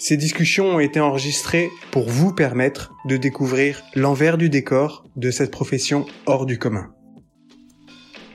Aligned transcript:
Ces 0.00 0.16
discussions 0.16 0.76
ont 0.76 0.78
été 0.78 1.00
enregistrées 1.00 1.70
pour 1.90 2.08
vous 2.08 2.32
permettre 2.32 2.92
de 3.04 3.16
découvrir 3.16 3.82
l'envers 3.96 4.38
du 4.38 4.48
décor 4.48 5.04
de 5.16 5.32
cette 5.32 5.50
profession 5.50 6.06
hors 6.26 6.46
du 6.46 6.56
commun. 6.56 6.90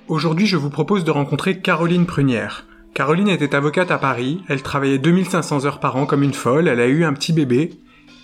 Aujourd'hui, 0.09 0.45
je 0.45 0.57
vous 0.57 0.69
propose 0.69 1.05
de 1.05 1.11
rencontrer 1.11 1.61
Caroline 1.61 2.05
Prunière. 2.05 2.67
Caroline 2.93 3.29
était 3.29 3.55
avocate 3.55 3.91
à 3.91 3.97
Paris, 3.97 4.43
elle 4.49 4.61
travaillait 4.61 4.99
2500 4.99 5.63
heures 5.63 5.79
par 5.79 5.95
an 5.95 6.05
comme 6.05 6.21
une 6.21 6.33
folle, 6.33 6.67
elle 6.67 6.81
a 6.81 6.87
eu 6.87 7.05
un 7.05 7.13
petit 7.13 7.31
bébé 7.31 7.71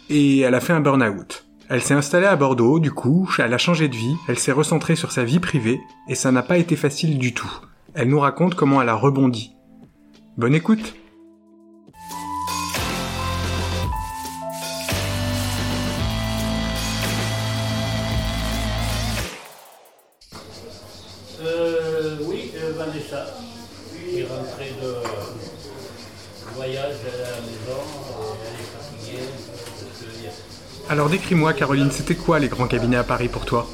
et 0.10 0.40
elle 0.40 0.54
a 0.54 0.60
fait 0.60 0.74
un 0.74 0.82
burn-out. 0.82 1.46
Elle 1.70 1.82
s'est 1.82 1.94
installée 1.94 2.28
à 2.28 2.36
Bordeaux, 2.36 2.80
du 2.80 2.92
coup, 2.92 3.34
elle 3.40 3.54
a 3.54 3.58
changé 3.58 3.88
de 3.88 3.96
vie, 3.96 4.16
elle 4.28 4.38
s'est 4.38 4.52
recentrée 4.52 4.98
sur 4.98 5.14
sa 5.14 5.24
vie 5.24 5.40
privée, 5.40 5.80
et 6.10 6.16
ça 6.16 6.32
n'a 6.34 6.44
pas 6.44 6.58
été 6.58 6.76
facile 6.76 7.18
du 7.18 7.34
tout. 7.34 7.52
Elle 7.94 8.10
nous 8.10 8.20
raconte 8.20 8.56
comment 8.56 8.82
elle 8.82 8.90
a 8.90 8.96
rebondi. 8.96 9.56
Bonne 10.36 10.56
écoute 10.56 10.99
Décris-moi 31.10 31.54
Caroline, 31.54 31.90
c'était 31.92 32.14
quoi 32.14 32.38
les 32.38 32.50
grands 32.50 32.68
cabinets 32.68 32.98
à 32.98 33.04
Paris 33.04 33.30
pour 33.30 33.44
toi? 33.44 33.68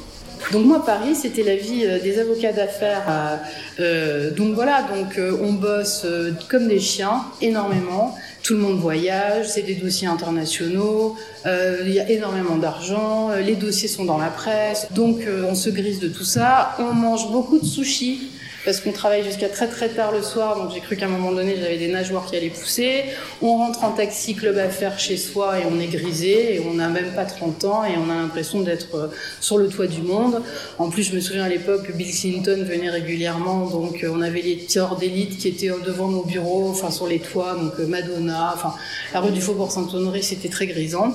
Donc 0.52 0.64
moi 0.64 0.84
Paris 0.86 1.14
c'était 1.14 1.42
la 1.42 1.56
vie 1.56 1.84
euh, 1.84 2.00
des 2.00 2.18
avocats 2.18 2.52
d'affaires. 2.52 3.02
euh, 3.08 3.36
euh, 3.80 4.30
donc 4.30 4.54
voilà, 4.54 4.82
donc 4.82 5.20
on 5.42 5.52
bosse 5.52 6.06
comme 6.48 6.68
des 6.68 6.80
chiens 6.80 7.24
énormément. 7.42 8.14
Tout 8.42 8.54
le 8.54 8.60
monde 8.60 8.78
voyage, 8.78 9.48
c'est 9.48 9.62
des 9.62 9.74
dossiers 9.74 10.06
internationaux, 10.06 11.16
il 11.44 11.90
y 11.92 11.98
a 11.98 12.08
énormément 12.08 12.56
d'argent, 12.56 13.30
les 13.44 13.56
dossiers 13.56 13.88
sont 13.88 14.04
dans 14.04 14.18
la 14.18 14.28
presse, 14.28 14.86
donc 14.92 15.26
on 15.50 15.56
se 15.56 15.68
grise 15.68 15.98
de 15.98 16.08
tout 16.08 16.24
ça. 16.24 16.76
On 16.78 16.94
mange 16.94 17.30
beaucoup 17.32 17.58
de 17.58 17.66
sushis 17.66 18.30
parce 18.66 18.80
qu'on 18.80 18.90
travaille 18.90 19.22
jusqu'à 19.22 19.48
très 19.48 19.68
très 19.68 19.88
tard 19.88 20.10
le 20.10 20.22
soir, 20.22 20.56
donc 20.56 20.72
j'ai 20.74 20.80
cru 20.80 20.96
qu'à 20.96 21.06
un 21.06 21.08
moment 21.08 21.30
donné 21.30 21.54
j'avais 21.56 21.78
des 21.78 21.86
nageoires 21.86 22.26
qui 22.26 22.36
allaient 22.36 22.50
pousser. 22.50 23.04
On 23.40 23.56
rentre 23.58 23.84
en 23.84 23.92
taxi 23.92 24.34
club 24.34 24.58
à 24.58 24.68
faire 24.68 24.98
chez 24.98 25.16
soi 25.16 25.60
et 25.60 25.62
on 25.70 25.78
est 25.78 25.86
grisé 25.86 26.56
et 26.56 26.60
on 26.60 26.74
n'a 26.74 26.88
même 26.88 27.12
pas 27.14 27.24
30 27.24 27.64
ans 27.64 27.84
et 27.84 27.92
on 27.96 28.10
a 28.10 28.16
l'impression 28.16 28.62
d'être 28.62 28.96
euh, 28.96 29.06
sur 29.40 29.56
le 29.56 29.68
toit 29.68 29.86
du 29.86 30.02
monde. 30.02 30.42
En 30.78 30.90
plus 30.90 31.04
je 31.04 31.14
me 31.14 31.20
souviens 31.20 31.44
à 31.44 31.48
l'époque 31.48 31.92
Bill 31.94 32.12
Clinton 32.12 32.64
venait 32.68 32.90
régulièrement, 32.90 33.70
donc 33.70 34.02
euh, 34.02 34.10
on 34.12 34.20
avait 34.20 34.42
les 34.42 34.56
tireurs 34.56 34.96
d'élite 34.96 35.38
qui 35.38 35.46
étaient 35.46 35.70
euh, 35.70 35.78
devant 35.86 36.08
nos 36.08 36.24
bureaux, 36.24 36.68
enfin 36.68 36.90
sur 36.90 37.06
les 37.06 37.20
toits, 37.20 37.54
donc 37.54 37.78
Madonna, 37.78 38.52
enfin 38.52 38.74
la 39.14 39.20
rue 39.20 39.30
du 39.30 39.40
Faubourg 39.40 39.70
Saint-Honoré 39.70 40.22
c'était 40.22 40.48
très 40.48 40.66
grisant. 40.66 41.14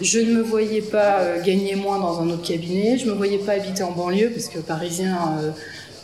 Je 0.00 0.20
ne 0.20 0.32
me 0.32 0.42
voyais 0.42 0.80
pas 0.80 1.38
gagner 1.44 1.76
moins 1.76 1.98
dans 1.98 2.22
un 2.22 2.30
autre 2.30 2.48
cabinet, 2.48 2.96
je 2.96 3.06
me 3.06 3.12
voyais 3.12 3.38
pas 3.38 3.52
habiter 3.52 3.82
en 3.82 3.92
banlieue 3.92 4.30
parce 4.30 4.48
que 4.48 4.58
parisien... 4.58 5.52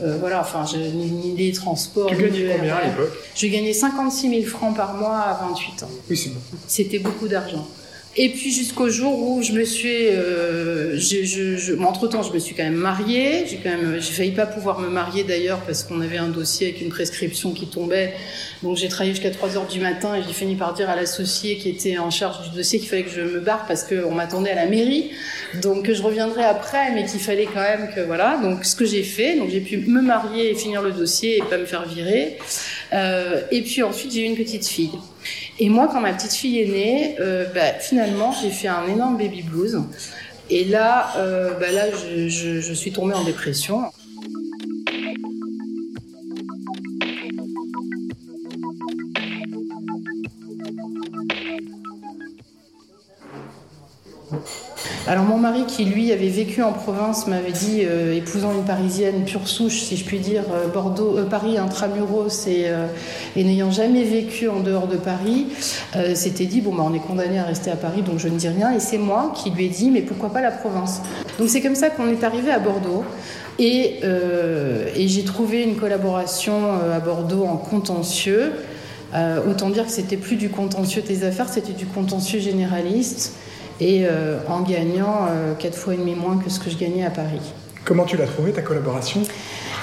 euh, 0.00 0.16
voilà, 0.18 0.40
enfin, 0.40 0.64
je, 0.64 0.76
ni, 0.76 1.10
ni 1.10 1.36
les 1.36 1.52
transports. 1.52 2.08
Tu 2.08 2.16
gagnais 2.16 2.54
combien 2.56 2.76
à 2.76 2.84
l'époque 2.84 3.12
Je 3.34 3.46
gagnais 3.48 3.72
56 3.72 4.30
000 4.30 4.42
francs 4.44 4.76
par 4.76 4.94
mois 4.94 5.16
à 5.18 5.46
28 5.48 5.82
ans. 5.82 5.90
Oui, 6.08 6.16
c'est 6.16 6.28
beaucoup. 6.30 6.56
C'était 6.66 6.98
beaucoup 6.98 7.28
d'argent. 7.28 7.66
Et 8.20 8.30
puis 8.30 8.50
jusqu'au 8.52 8.90
jour 8.90 9.16
où 9.28 9.42
je 9.44 9.52
me 9.52 9.62
suis, 9.64 10.08
euh, 10.08 10.98
je, 10.98 11.22
je, 11.24 11.56
je- 11.56 11.74
bon, 11.74 11.84
entre-temps, 11.84 12.24
je 12.24 12.32
me 12.32 12.40
suis 12.40 12.52
quand 12.52 12.64
même 12.64 12.74
mariée. 12.74 13.44
J'ai 13.48 13.58
quand 13.58 13.70
même, 13.70 13.94
j'ai 14.00 14.10
failli 14.12 14.32
pas 14.32 14.44
pouvoir 14.46 14.80
me 14.80 14.88
marier 14.88 15.22
d'ailleurs 15.22 15.60
parce 15.60 15.84
qu'on 15.84 16.00
avait 16.00 16.16
un 16.18 16.28
dossier 16.28 16.66
avec 16.68 16.80
une 16.80 16.88
prescription 16.88 17.52
qui 17.52 17.66
tombait. 17.68 18.12
Donc 18.64 18.76
j'ai 18.76 18.88
travaillé 18.88 19.12
jusqu'à 19.14 19.30
3 19.30 19.56
heures 19.56 19.68
du 19.68 19.78
matin 19.78 20.16
et 20.16 20.22
j'ai 20.26 20.32
fini 20.32 20.56
par 20.56 20.74
dire 20.74 20.90
à 20.90 20.96
l'associé 20.96 21.58
qui 21.58 21.68
était 21.68 21.96
en 21.98 22.10
charge 22.10 22.50
du 22.50 22.56
dossier 22.56 22.80
qu'il 22.80 22.88
fallait 22.88 23.04
que 23.04 23.10
je 23.10 23.20
me 23.20 23.38
barre 23.38 23.66
parce 23.68 23.84
qu'on 23.84 24.10
m'attendait 24.12 24.50
à 24.50 24.56
la 24.56 24.66
mairie. 24.66 25.12
Donc 25.62 25.88
je 25.92 26.02
reviendrai 26.02 26.42
après, 26.42 26.90
mais 26.94 27.04
qu'il 27.06 27.20
fallait 27.20 27.46
quand 27.46 27.60
même 27.60 27.88
que 27.94 28.00
voilà. 28.00 28.40
Donc 28.42 28.64
ce 28.64 28.74
que 28.74 28.84
j'ai 28.84 29.04
fait, 29.04 29.36
donc 29.36 29.48
j'ai 29.50 29.60
pu 29.60 29.76
me 29.76 30.02
marier 30.02 30.50
et 30.50 30.54
finir 30.56 30.82
le 30.82 30.90
dossier 30.90 31.36
et 31.36 31.42
pas 31.48 31.56
me 31.56 31.66
faire 31.66 31.86
virer. 31.86 32.36
Euh, 32.92 33.42
et 33.52 33.62
puis 33.62 33.84
ensuite 33.84 34.12
j'ai 34.12 34.22
eu 34.22 34.24
une 34.24 34.36
petite 34.36 34.66
fille. 34.66 34.90
Et 35.58 35.68
moi, 35.68 35.88
quand 35.90 36.00
ma 36.00 36.12
petite 36.12 36.32
fille 36.32 36.60
est 36.60 36.68
née, 36.68 37.16
euh, 37.20 37.46
bah, 37.54 37.74
finalement, 37.80 38.32
j'ai 38.32 38.50
fait 38.50 38.68
un 38.68 38.86
énorme 38.86 39.18
baby 39.18 39.42
blues. 39.42 39.82
Et 40.50 40.64
là, 40.64 41.12
euh, 41.16 41.54
bah, 41.58 41.70
là, 41.72 41.86
je, 41.92 42.72
suis 42.72 42.92
tombée 42.92 43.14
en 43.14 43.24
dépression. 43.24 43.92
Alors 55.08 55.24
mon 55.24 55.38
mari 55.38 55.64
qui 55.64 55.86
lui 55.86 56.12
avait 56.12 56.28
vécu 56.28 56.62
en 56.62 56.72
province 56.72 57.26
m'avait 57.28 57.50
dit, 57.50 57.80
euh, 57.82 58.14
épousant 58.14 58.52
une 58.52 58.64
parisienne 58.64 59.24
pure 59.24 59.48
souche, 59.48 59.80
si 59.80 59.96
je 59.96 60.04
puis 60.04 60.18
dire, 60.18 60.42
euh, 60.52 60.68
Bordeaux, 60.68 61.16
euh, 61.16 61.24
Paris 61.24 61.56
intramuros 61.56 62.46
et, 62.46 62.66
n'ayant 63.34 63.70
jamais 63.70 64.04
vécu 64.04 64.50
en 64.50 64.60
dehors 64.60 64.86
de 64.86 64.98
Paris, 64.98 65.46
s'était 66.14 66.44
dit 66.44 66.60
bon 66.60 66.74
bah 66.74 66.82
on 66.84 66.92
est 66.92 67.00
condamné 67.00 67.38
à 67.38 67.44
rester 67.44 67.70
à 67.70 67.76
Paris 67.76 68.02
donc 68.02 68.18
je 68.18 68.28
ne 68.28 68.36
dis 68.36 68.48
rien 68.48 68.74
et 68.74 68.80
c'est 68.80 68.98
moi 68.98 69.32
qui 69.34 69.50
lui 69.50 69.64
ai 69.64 69.68
dit 69.68 69.90
mais 69.90 70.02
pourquoi 70.02 70.30
pas 70.30 70.42
la 70.42 70.50
Provence. 70.50 71.00
Donc 71.38 71.48
c'est 71.48 71.62
comme 71.62 71.74
ça 71.74 71.88
qu'on 71.88 72.08
est 72.10 72.22
arrivé 72.22 72.50
à 72.50 72.58
Bordeaux. 72.58 73.04
Et, 73.58 74.00
et 74.96 75.08
j'ai 75.08 75.24
trouvé 75.24 75.62
une 75.62 75.76
collaboration 75.76 76.74
à 76.92 77.00
Bordeaux 77.00 77.44
en 77.44 77.56
contentieux. 77.56 78.52
Autant 79.48 79.70
dire 79.70 79.86
que 79.86 79.92
c'était 79.92 80.16
plus 80.16 80.36
du 80.36 80.50
contentieux 80.50 81.02
des 81.02 81.24
affaires, 81.24 81.48
c'était 81.48 81.72
du 81.72 81.86
contentieux 81.86 82.40
généraliste 82.40 83.32
et 83.80 84.06
euh, 84.06 84.38
en 84.48 84.60
gagnant 84.62 85.26
euh, 85.30 85.54
quatre 85.54 85.76
fois 85.76 85.94
et 85.94 85.96
demi 85.96 86.14
moins 86.14 86.38
que 86.38 86.50
ce 86.50 86.60
que 86.60 86.70
je 86.70 86.76
gagnais 86.76 87.04
à 87.04 87.10
Paris. 87.10 87.52
Comment 87.84 88.04
tu 88.04 88.16
l'as 88.16 88.26
trouvé 88.26 88.52
ta 88.52 88.62
collaboration? 88.62 89.22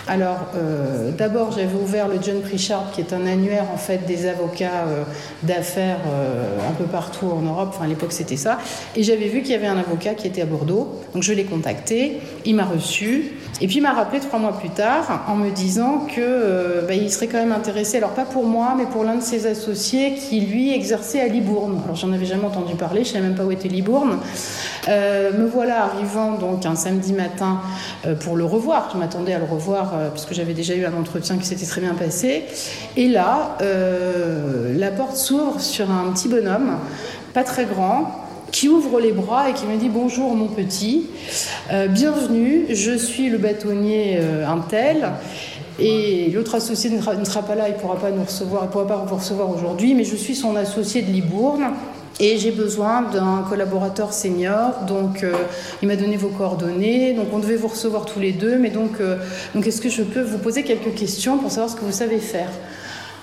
Alors, 0.07 0.37
euh, 0.55 1.09
d'abord, 1.11 1.51
j'avais 1.51 1.75
ouvert 1.75 2.07
le 2.07 2.17
John 2.21 2.39
Pritchard, 2.41 2.91
qui 2.91 3.01
est 3.01 3.11
un 3.11 3.25
annuaire 3.25 3.65
en 3.73 3.77
fait 3.77 4.05
des 4.05 4.27
avocats 4.27 4.85
euh, 4.85 5.03
d'affaires 5.41 5.97
euh, 6.07 6.69
un 6.69 6.73
peu 6.73 6.83
partout 6.83 7.25
en 7.25 7.41
Europe. 7.41 7.69
Enfin, 7.73 7.85
à 7.85 7.87
l'époque, 7.87 8.11
c'était 8.11 8.37
ça. 8.37 8.59
Et 8.95 9.01
j'avais 9.01 9.27
vu 9.27 9.41
qu'il 9.41 9.51
y 9.51 9.55
avait 9.55 9.65
un 9.65 9.79
avocat 9.79 10.13
qui 10.13 10.27
était 10.27 10.43
à 10.43 10.45
Bordeaux. 10.45 11.01
Donc, 11.15 11.23
je 11.23 11.33
l'ai 11.33 11.45
contacté. 11.45 12.19
Il 12.45 12.55
m'a 12.55 12.65
reçu. 12.65 13.31
Et 13.61 13.67
puis, 13.67 13.77
il 13.77 13.81
m'a 13.81 13.93
rappelé 13.93 14.19
trois 14.19 14.37
mois 14.37 14.51
plus 14.51 14.69
tard 14.69 15.23
en 15.29 15.35
me 15.35 15.49
disant 15.49 16.05
que 16.13 16.19
euh, 16.19 16.81
bah, 16.85 16.93
serait 17.09 17.27
quand 17.27 17.37
même 17.37 17.53
intéressé. 17.53 17.97
Alors, 17.97 18.09
pas 18.09 18.25
pour 18.25 18.45
moi, 18.45 18.73
mais 18.77 18.85
pour 18.85 19.05
l'un 19.05 19.15
de 19.15 19.21
ses 19.21 19.47
associés 19.47 20.15
qui 20.15 20.41
lui 20.41 20.73
exerçait 20.73 21.21
à 21.21 21.27
Libourne. 21.27 21.79
Alors, 21.85 21.95
j'en 21.95 22.11
avais 22.11 22.25
jamais 22.25 22.43
entendu 22.43 22.75
parler. 22.75 23.05
Je 23.05 23.11
savais 23.11 23.23
même 23.23 23.35
pas 23.35 23.45
où 23.45 23.51
était 23.51 23.69
Libourne. 23.69 24.19
Euh, 24.89 25.31
me 25.31 25.45
voilà 25.45 25.83
arrivant 25.83 26.33
donc 26.33 26.65
un 26.65 26.75
samedi 26.75 27.13
matin 27.13 27.61
euh, 28.05 28.15
pour 28.15 28.35
le 28.35 28.43
revoir. 28.43 28.89
Je 28.93 28.97
m'attendais 28.97 29.33
à 29.33 29.39
le 29.39 29.45
revoir 29.45 29.93
puisque 30.11 30.33
j'avais 30.33 30.53
déjà 30.53 30.75
eu 30.75 30.83
un 30.83 30.93
entretien 30.93 31.37
qui 31.37 31.45
s'était 31.45 31.65
très 31.65 31.79
bien 31.79 31.93
passé. 31.93 32.43
Et 32.97 33.07
là, 33.07 33.57
la 33.61 34.91
porte 34.91 35.15
s'ouvre 35.15 35.61
sur 35.61 35.89
un 35.89 36.11
petit 36.11 36.27
bonhomme, 36.27 36.77
pas 37.33 37.43
très 37.43 37.65
grand, 37.65 38.24
qui 38.55 38.69
ouvre 38.69 39.01
les 39.01 39.11
bras 39.11 39.49
et 39.49 39.53
qui 39.53 39.65
me 39.65 39.75
dit 39.75 39.89
bonjour 39.89 40.33
mon 40.33 40.47
petit, 40.47 41.07
Euh, 41.73 41.87
bienvenue, 41.87 42.67
je 42.69 42.95
suis 42.95 43.27
le 43.29 43.37
bâtonnier 43.37 44.17
euh, 44.19 44.47
un 44.47 44.59
tel. 44.59 45.09
Et 45.77 46.29
l'autre 46.33 46.55
associé 46.55 46.89
ne 46.89 47.01
sera, 47.25 47.41
pas 47.41 47.55
là, 47.55 47.67
il 47.67 47.73
ne 47.73 47.79
pourra 47.79 47.97
pas 47.97 48.11
nous 48.11 48.23
recevoir, 48.23 48.63
il 48.63 48.69
pourra 48.69 48.87
pas 48.87 49.03
vous 49.05 49.15
recevoir 49.15 49.49
aujourd'hui, 49.49 49.93
mais 49.93 50.05
je 50.05 50.15
suis 50.15 50.35
son 50.35 50.55
associé 50.55 51.01
de 51.01 51.11
Libourne. 51.11 51.65
Et 52.21 52.37
j'ai 52.37 52.51
besoin 52.51 53.01
d'un 53.01 53.43
collaborateur 53.49 54.13
senior, 54.13 54.85
donc 54.87 55.23
euh, 55.23 55.33
il 55.81 55.89
m'a 55.89 55.97
donné 55.97 56.15
vos 56.15 56.29
coordonnées, 56.29 57.11
donc 57.13 57.27
on 57.33 57.39
devait 57.39 57.57
vous 57.57 57.67
recevoir 57.67 58.05
tous 58.05 58.21
les 58.21 58.31
deux, 58.31 58.57
mais 58.57 58.69
donc, 58.69 59.01
donc 59.53 59.67
est-ce 59.67 59.81
que 59.81 59.89
je 59.89 60.03
peux 60.03 60.21
vous 60.21 60.37
poser 60.37 60.63
quelques 60.63 60.95
questions 60.95 61.37
pour 61.37 61.51
savoir 61.51 61.69
ce 61.69 61.75
que 61.75 61.83
vous 61.83 61.91
savez 61.91 62.19
faire? 62.19 62.51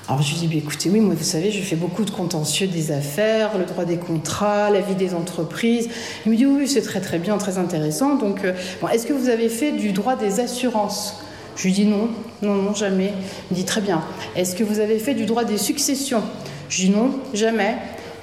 Alors 0.09 0.21
je 0.21 0.33
lui 0.33 0.41
dis, 0.41 0.47
bah, 0.49 0.55
écoutez, 0.57 0.91
oui, 0.91 1.01
moi 1.01 1.15
vous 1.17 1.25
savez, 1.25 1.53
je 1.53 1.63
fais 1.63 1.77
beaucoup 1.77 2.05
de 2.05 2.11
contentieux 2.11 2.67
des 2.67 2.91
affaires, 2.91 3.57
le 3.57 3.65
droit 3.65 3.85
des 3.85 3.99
contrats, 3.99 4.69
la 4.69 4.81
vie 4.81 4.97
des 4.97 5.15
entreprises. 5.15 5.89
Il 6.27 6.33
me 6.33 6.37
dit, 6.37 6.45
oui, 6.45 6.67
c'est 6.67 6.83
très 6.83 7.01
très 7.01 7.19
bien, 7.19 7.39
très 7.39 7.59
intéressant. 7.59 8.17
Donc, 8.17 8.45
euh, 8.45 8.53
bon, 8.81 8.89
est-ce 8.89 9.07
que 9.07 9.13
vous 9.13 9.29
avez 9.29 9.49
fait 9.49 9.73
du 9.73 9.93
droit 9.93 10.17
des 10.17 10.41
assurances? 10.41 11.23
Je 11.55 11.65
lui 11.65 11.73
dis 11.73 11.85
non, 11.85 12.09
non, 12.41 12.55
non, 12.55 12.75
jamais. 12.75 13.13
Il 13.51 13.55
me 13.55 13.57
dit, 13.57 13.65
très 13.65 13.81
bien. 13.81 14.03
Est-ce 14.35 14.57
que 14.57 14.65
vous 14.65 14.81
avez 14.81 14.99
fait 14.99 15.15
du 15.15 15.25
droit 15.25 15.45
des 15.45 15.59
successions? 15.59 16.23
Je 16.69 16.79
dis 16.79 16.91
non, 16.91 17.11
jamais. 17.33 17.77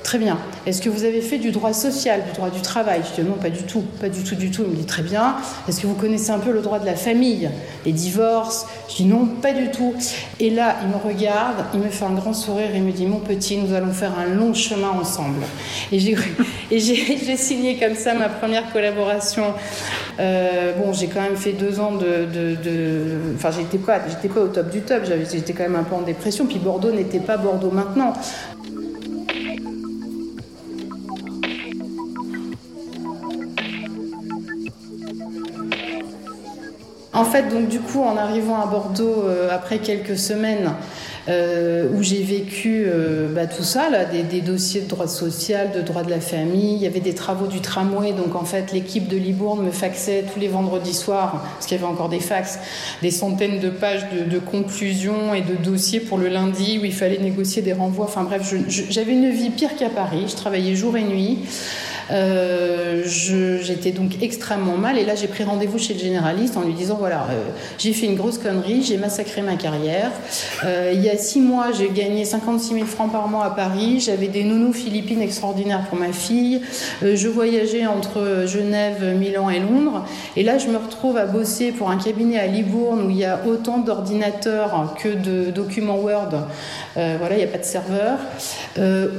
Très 0.04 0.18
bien. 0.18 0.38
Est-ce 0.66 0.82
que 0.82 0.90
vous 0.90 1.04
avez 1.04 1.22
fait 1.22 1.38
du 1.38 1.52
droit 1.52 1.74
social, 1.74 2.24
du 2.26 2.32
droit 2.32 2.50
du 2.50 2.62
travail? 2.62 3.02
Je 3.04 3.22
dis 3.22 3.28
non, 3.28 3.36
pas 3.36 3.50
du 3.50 3.64
tout, 3.64 3.84
pas 4.00 4.08
du 4.08 4.24
tout, 4.24 4.36
du 4.36 4.50
tout. 4.50 4.64
Il 4.66 4.72
me 4.72 4.76
dit 4.76 4.86
très 4.86 5.04
bien. 5.04 5.36
Est-ce 5.68 5.82
que 5.82 5.88
vous 5.88 5.96
connaissez 5.96 6.32
un 6.32 6.40
peu 6.40 6.52
le 6.52 6.62
droit 6.62 6.80
de 6.80 6.86
la 6.86 6.96
famille, 6.96 7.50
les 7.86 7.92
divorces? 7.92 8.66
Je 8.90 8.96
dis 8.96 9.06
non, 9.06 9.26
pas 9.26 9.52
du 9.52 9.70
tout. 9.72 9.94
Et 10.40 10.50
là, 10.50 10.78
il 10.84 10.90
me 10.90 10.96
regarde, 10.96 11.66
il 11.74 11.82
me 11.82 11.90
fait 11.90 12.06
un 12.06 12.14
grand 12.14 12.34
sourire 12.34 12.74
et 12.74 12.80
me 12.80 12.92
dit 12.92 13.06
mon 13.06 13.20
petit, 13.20 13.58
nous 13.58 13.74
allons 13.76 13.92
faire 13.92 14.14
un 14.18 14.26
long 14.34 14.54
chemin 14.54 14.90
ensemble. 14.90 15.44
Et 15.92 16.00
j'ai, 16.72 17.38
signé 17.38 17.78
comme 17.78 17.96
ça 17.96 18.14
ma 18.14 18.30
première 18.30 18.72
collaboration. 18.72 19.54
Euh, 20.20 20.74
bon, 20.78 20.94
j'ai 20.94 21.08
quand 21.08 21.22
même 21.22 21.38
fait 21.38 21.54
deux 21.54 21.80
ans 21.80 21.92
de, 21.92 22.26
de, 22.26 23.36
enfin, 23.36 23.52
j'étais 23.52 23.80
j'étais 24.08 24.30
pas 24.30 24.42
au 24.42 24.48
top 24.48 24.70
du 24.70 24.82
top. 24.82 25.04
J'étais 25.06 25.54
quand 25.54 25.64
même 25.64 25.76
un 25.76 25.84
peu 25.84 25.96
en 25.96 26.02
dépression. 26.02 26.46
Puis 26.46 26.58
Bordeaux 26.58 26.92
n'était 26.92 27.20
pas 27.20 27.38
Bordeaux 27.38 27.72
maintenant. 27.72 28.14
En 37.20 37.26
fait, 37.26 37.50
donc 37.50 37.68
du 37.68 37.82
coup, 37.82 38.02
en 38.02 38.16
arrivant 38.16 38.62
à 38.62 38.66
Bordeaux 38.66 39.26
euh, 39.26 39.50
après 39.52 39.80
quelques 39.80 40.18
semaines 40.18 40.72
euh, 41.28 41.90
où 41.94 42.02
j'ai 42.02 42.24
vécu 42.24 42.86
euh, 42.88 43.28
bah, 43.28 43.46
tout 43.46 43.64
ça, 43.64 43.90
des, 44.06 44.40
dossiers 44.40 44.80
de 44.80 44.88
droit 44.88 45.10
social, 45.10 45.72
de 45.76 45.82
droit 45.82 46.04
de 46.04 46.10
la 46.10 46.22
famille, 46.22 46.76
il 46.76 46.82
y 46.82 46.88
avait 46.88 47.02
des 47.02 47.14
travaux 47.14 47.48
du 47.48 47.60
tramway, 47.60 48.14
donc 48.14 48.36
en 48.36 48.46
fait 48.46 48.72
l'équipe 48.72 49.10
de 49.10 49.18
Libourne 49.18 49.66
me 49.66 49.72
faxait 49.72 50.24
tous 50.34 50.40
les 50.40 50.48
vendredis 50.48 50.94
soirs, 50.94 51.44
parce 51.56 51.66
qu'il 51.66 51.76
y 51.76 51.84
avait 51.84 51.92
encore 51.92 52.08
des 52.08 52.22
fax, 52.22 52.58
des 53.02 53.12
centaines 53.12 53.60
de 53.60 53.70
pages 53.70 54.08
de, 54.12 54.40
conclusions 54.40 55.34
et 55.34 55.42
de 55.42 55.56
dossiers 55.56 56.00
pour 56.00 56.18
le 56.18 56.30
lundi 56.30 56.80
où 56.82 56.86
il 56.86 56.94
fallait 56.94 57.20
négocier 57.20 57.62
des 57.62 57.74
renvois. 57.74 58.06
Enfin 58.06 58.24
bref, 58.24 58.54
j'avais 58.90 59.12
une 59.12 59.30
vie 59.30 59.50
pire 59.50 59.76
qu'à 59.76 59.90
Paris, 59.90 60.24
je 60.30 60.38
travaillais 60.38 60.74
jour 60.74 60.96
et 60.96 61.04
nuit. 61.04 61.40
Euh, 62.12 63.04
j'étais 63.06 63.92
donc 63.92 64.22
extrêmement 64.22 64.78
mal 64.78 64.98
et 64.98 65.06
là 65.06 65.16
j'ai 65.16 65.28
pris 65.28 65.44
rendez-vous 65.44 65.78
chez 65.78 65.94
le 65.94 66.00
généraliste 66.00 66.58
en 66.58 66.62
lui 66.62 66.74
disant 66.74 66.96
voilà 67.00 67.28
euh, 67.30 67.44
j'ai 67.78 67.94
fait 67.94 68.08
une 68.08 68.16
grosse 68.16 68.40
connerie, 68.40 68.82
j'ai 68.84 68.98
massacré 68.98 69.42
ma 69.42 69.56
carrière. 69.56 70.12
Euh, 70.66 70.92
il 70.94 71.04
y 71.04 71.10
a 71.10 71.18
six 71.18 71.40
mois 71.40 71.68
j'ai 71.72 71.90
gagné 71.90 72.26
56 72.26 72.74
000 72.74 72.86
francs 72.86 73.12
par 73.12 73.28
mois 73.28 73.46
à 73.46 73.52
Paris, 73.52 74.00
j'avais 74.00 74.28
des 74.28 74.44
nounous 74.44 74.74
philippines 74.74 75.22
extraordinaires 75.22 75.86
pour 75.88 76.00
ma 76.00 76.12
fille, 76.12 76.62
je 77.02 77.28
voyageais 77.28 77.86
entre 77.86 78.46
Genève, 78.48 79.16
Milan 79.18 79.50
et 79.50 79.60
Londres 79.60 80.06
et 80.36 80.44
là 80.44 80.58
je 80.58 80.68
me 80.68 80.78
retrouve 80.78 81.18
à 81.18 81.26
bosser 81.26 81.72
pour 81.72 81.92
un 81.92 81.98
cabinet 81.98 82.40
à 82.40 82.48
Libourne 82.48 83.06
où 83.06 83.10
il 83.10 83.18
y 83.18 83.26
a 83.26 83.42
autant 83.46 83.78
d'ordinateurs 83.78 84.96
que 85.00 85.10
de 85.10 85.52
documents 85.52 86.00
Word. 86.00 86.48
voilà, 86.96 87.32
il 87.32 87.38
n'y 87.38 87.44
a 87.44 87.48
pas 87.48 87.58
de 87.58 87.64
serveur. 87.64 88.18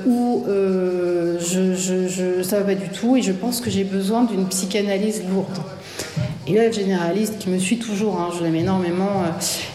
où 0.06 0.44
je, 1.40 2.42
ça 2.42 2.58
va 2.58 2.64
pas 2.64 2.79
du 2.80 2.88
tout 2.88 3.16
et 3.16 3.22
je 3.22 3.32
pense 3.32 3.60
que 3.60 3.70
j'ai 3.70 3.84
besoin 3.84 4.24
d'une 4.24 4.46
psychanalyse 4.46 5.22
lourde. 5.28 5.60
Et 6.46 6.54
là, 6.54 6.66
le 6.66 6.72
généraliste 6.72 7.38
qui 7.38 7.48
me 7.48 7.58
suit 7.58 7.78
toujours, 7.78 8.18
hein, 8.18 8.30
je 8.36 8.42
l'aime 8.42 8.56
énormément, 8.56 9.22
euh, 9.22 9.30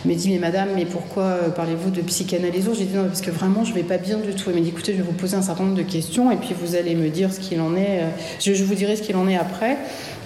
me 0.05 0.13
dit 0.13 0.29
Mais 0.29 0.39
madame, 0.39 0.69
mais 0.75 0.85
pourquoi 0.85 1.23
euh, 1.23 1.49
parlez-vous 1.49 1.91
de 1.91 2.01
psychanalyse 2.01 2.67
J'ai 2.77 2.85
dit 2.85 2.95
Non, 2.95 3.05
parce 3.05 3.21
que 3.21 3.31
vraiment, 3.31 3.63
je 3.63 3.73
vais 3.73 3.83
pas 3.83 3.97
bien 3.97 4.17
du 4.17 4.33
tout. 4.33 4.49
Il 4.49 4.55
m'a 4.55 4.61
dit 4.61 4.69
Écoutez, 4.69 4.91
je 4.93 4.97
vais 4.97 5.03
vous 5.03 5.13
poser 5.13 5.37
un 5.37 5.41
certain 5.41 5.63
nombre 5.63 5.77
de 5.77 5.83
questions 5.83 6.31
et 6.31 6.37
puis 6.37 6.55
vous 6.59 6.75
allez 6.75 6.95
me 6.95 7.09
dire 7.09 7.31
ce 7.31 7.39
qu'il 7.39 7.61
en 7.61 7.75
est. 7.75 8.01
Euh, 8.01 8.09
je, 8.39 8.63
vous 8.63 8.75
dirai 8.75 8.95
ce 8.95 9.03
qu'il 9.03 9.15
en 9.15 9.27
est 9.27 9.37
après. 9.37 9.77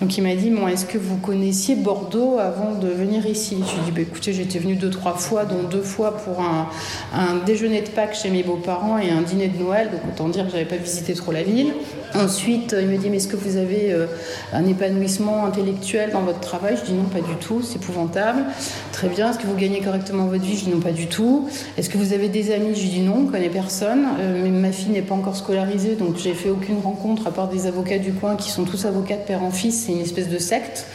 Donc 0.02 0.18
il 0.18 0.24
m'a 0.24 0.36
dit 0.36 0.50
Bon, 0.50 0.68
est-ce 0.68 0.86
que 0.86 0.98
vous 0.98 1.18
connaissiez 1.18 1.76
Bordeaux 1.76 2.38
avant 2.40 2.76
de 2.76 2.88
venir 2.88 3.26
ici? 3.26 3.58
Je 3.66 3.74
lui 3.74 3.82
ai 3.82 3.86
dit 3.86 3.92
bah, 3.92 4.02
Écoutez, 4.02 4.34
j'étais 4.34 4.60
venue 4.60 4.76
deux, 4.76 4.90
trois 4.90 5.14
fois, 5.14 5.46
dont 5.46 5.64
deux 5.64 5.82
fois 5.82 6.18
pour 6.18 6.42
un, 6.42 6.68
un 7.14 7.36
déjeuner 7.46 7.82
de 7.82 7.90
Pâques 7.90 8.16
chez 8.16 8.30
mes 8.30 8.44
beaux-parents 8.44 8.98
et 8.98 9.10
un 9.10 9.22
dîner 9.22 9.48
de 9.48 9.62
Noël. 9.62 9.90
Donc 9.92 10.02
autant 10.14 10.30
dire 10.30 10.46
que 10.46 10.52
j'avais 10.52 10.66
pas 10.66 10.78
visité 10.78 11.14
trop 11.14 11.32
la 11.32 11.44
ville. 11.44 11.74
Ensuite, 12.16 12.76
il 12.80 12.88
me 12.88 12.98
dit, 12.98 13.10
mais 13.10 13.18
est-ce 13.18 13.28
que 13.28 13.36
vous 13.36 13.58
avez 13.58 13.92
euh, 13.92 14.08
un 14.52 14.66
épanouissement 14.66 15.46
intellectuel 15.46 16.12
dans 16.12 16.22
votre 16.22 16.40
travail? 16.40 16.76
Je 16.78 16.86
dis 16.86 16.94
non, 16.94 17.04
pas 17.04 17.22
du 17.22 17.36
tout, 17.36 17.62
c'est 17.62 17.76
épouvantable. 17.76 18.46
Très 18.92 19.10
bien, 19.10 19.30
est-ce 19.30 19.38
que 19.38 19.46
vous 19.46 19.56
gagnez 19.56 19.80
correctement 19.82 20.26
votre 20.26 20.44
vie? 20.44 20.58
Je 20.58 20.66
dis 20.66 20.72
non, 20.72 20.80
pas 20.80 20.92
du 20.92 21.08
tout. 21.08 21.48
Est-ce 21.78 21.90
que 21.90 21.98
vous 21.98 22.14
avez 22.14 22.30
des 22.30 22.52
amis? 22.52 22.74
Je 22.74 22.88
dis 22.88 23.02
non, 23.02 23.26
on 23.28 23.32
connaît 23.32 23.50
personne. 23.50 24.08
Euh, 24.20 24.42
mais 24.44 24.50
ma 24.50 24.72
fille 24.72 24.90
n'est 24.90 25.04
pas 25.04 25.14
encore 25.14 25.36
scolarisée, 25.36 25.96
donc 25.96 26.18
j'ai 26.18 26.34
fait 26.34 26.50
aucune 26.50 26.80
rencontre 26.80 27.28
à 27.28 27.32
part 27.32 27.48
des 27.48 27.68
avocats 27.68 28.00
du 28.00 28.12
coin 28.14 28.36
qui 28.36 28.50
sont 28.50 28.64
tous 28.64 28.86
avocats 28.86 29.18
de 29.18 29.24
père 29.24 29.44
en 29.44 29.52
fils, 29.52 29.89
c'est 29.90 29.96
une 29.96 30.02
espèce 30.02 30.30
de 30.30 30.38
secte. 30.38 30.86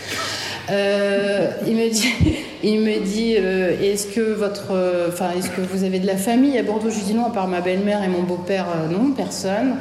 Euh, 0.70 1.50
il 1.66 1.74
me 1.74 1.90
dit, 1.90 2.12
il 2.64 2.80
me 2.80 3.04
dit 3.04 3.32
est-ce 3.34 4.06
que 4.06 4.20
votre, 4.20 4.72
enfin, 5.08 5.30
est-ce 5.36 5.50
que 5.50 5.60
vous 5.60 5.84
avez 5.84 5.98
de 5.98 6.06
la 6.06 6.16
famille? 6.16 6.58
À 6.58 6.62
Bordeaux 6.62 6.90
Je 6.90 6.96
lui 6.96 7.02
dis 7.02 7.14
non, 7.14 7.26
à 7.26 7.30
part 7.30 7.48
ma 7.48 7.60
belle-mère 7.60 8.02
et 8.02 8.08
mon 8.08 8.22
beau-père, 8.22 8.66
non, 8.90 9.12
personne. 9.12 9.76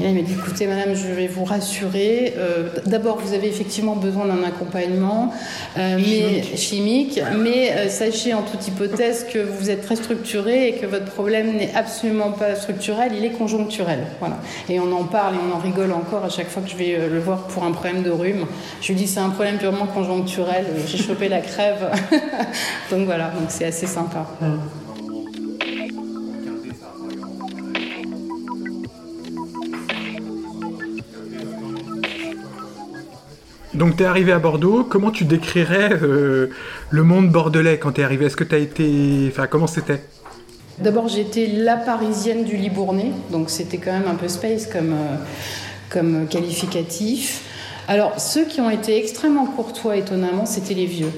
Et 0.00 0.04
là, 0.04 0.10
il 0.10 0.14
m'a 0.14 0.22
dit 0.22 0.32
écoutez, 0.32 0.66
madame, 0.66 0.94
je 0.94 1.08
vais 1.08 1.26
vous 1.26 1.44
rassurer. 1.44 2.34
Euh, 2.36 2.68
d'abord, 2.86 3.18
vous 3.18 3.34
avez 3.34 3.48
effectivement 3.48 3.96
besoin 3.96 4.26
d'un 4.26 4.44
accompagnement 4.44 5.32
euh, 5.76 5.98
chimique. 6.54 7.20
mais, 7.36 7.72
euh, 7.72 7.88
sachez 7.88 8.32
en 8.32 8.42
toute 8.42 8.66
hypothèse 8.68 9.26
que 9.32 9.38
vous 9.38 9.70
êtes 9.70 9.82
très 9.82 9.96
structuré 9.96 10.68
et 10.68 10.72
que 10.74 10.86
votre 10.86 11.06
problème 11.06 11.56
n'est 11.56 11.74
absolument 11.74 12.30
pas 12.30 12.54
structurel, 12.54 13.12
il 13.16 13.24
est 13.24 13.32
conjoncturel. 13.32 14.00
Voilà. 14.20 14.38
Et 14.68 14.78
on 14.78 14.92
en 14.92 15.04
parle 15.04 15.34
et 15.34 15.38
on 15.38 15.56
en 15.56 15.58
rigole 15.58 15.92
encore 15.92 16.24
à 16.24 16.28
chaque 16.28 16.48
fois 16.48 16.62
que 16.62 16.70
je 16.70 16.76
vais 16.76 16.96
le 17.10 17.18
voir 17.18 17.48
pour 17.48 17.64
un 17.64 17.72
problème 17.72 18.02
de 18.02 18.10
rhume. 18.10 18.46
Je 18.80 18.88
lui 18.88 18.94
dis 18.94 19.08
c'est 19.08 19.20
un 19.20 19.30
problème 19.30 19.58
purement 19.58 19.86
conjoncturel. 19.86 20.66
J'ai 20.86 20.98
chopé 20.98 21.28
la 21.28 21.40
crève. 21.40 21.90
donc 22.90 23.06
voilà, 23.06 23.30
donc 23.30 23.46
c'est 23.48 23.66
assez 23.66 23.86
sympa. 23.86 24.26
Donc 33.78 33.96
tu 33.96 34.02
es 34.02 34.06
arrivé 34.06 34.32
à 34.32 34.40
Bordeaux, 34.40 34.82
comment 34.82 35.12
tu 35.12 35.24
décrirais 35.24 35.90
euh, 36.02 36.50
le 36.90 37.02
monde 37.04 37.30
bordelais 37.30 37.78
quand 37.78 37.92
tu 37.92 38.00
es 38.00 38.04
arrivé? 38.04 38.26
Est-ce 38.26 38.36
que 38.36 38.42
tu 38.42 38.54
as 38.54 38.58
été... 38.58 39.28
Enfin, 39.30 39.46
comment 39.46 39.68
c'était? 39.68 40.02
D'abord, 40.78 41.06
j'étais 41.06 41.46
la 41.46 41.76
parisienne 41.76 42.44
du 42.44 42.56
Libournais, 42.56 43.12
donc 43.30 43.50
c'était 43.50 43.78
quand 43.78 43.92
même 43.92 44.08
un 44.08 44.16
peu 44.16 44.26
space 44.26 44.66
comme, 44.66 44.92
euh, 44.92 45.16
comme 45.90 46.26
qualificatif. 46.28 47.44
Alors, 47.86 48.18
ceux 48.20 48.46
qui 48.46 48.60
ont 48.60 48.70
été 48.70 48.98
extrêmement 48.98 49.46
courtois, 49.46 49.96
étonnamment, 49.96 50.44
c'était 50.44 50.74
les 50.74 50.86
vieux. 50.86 51.12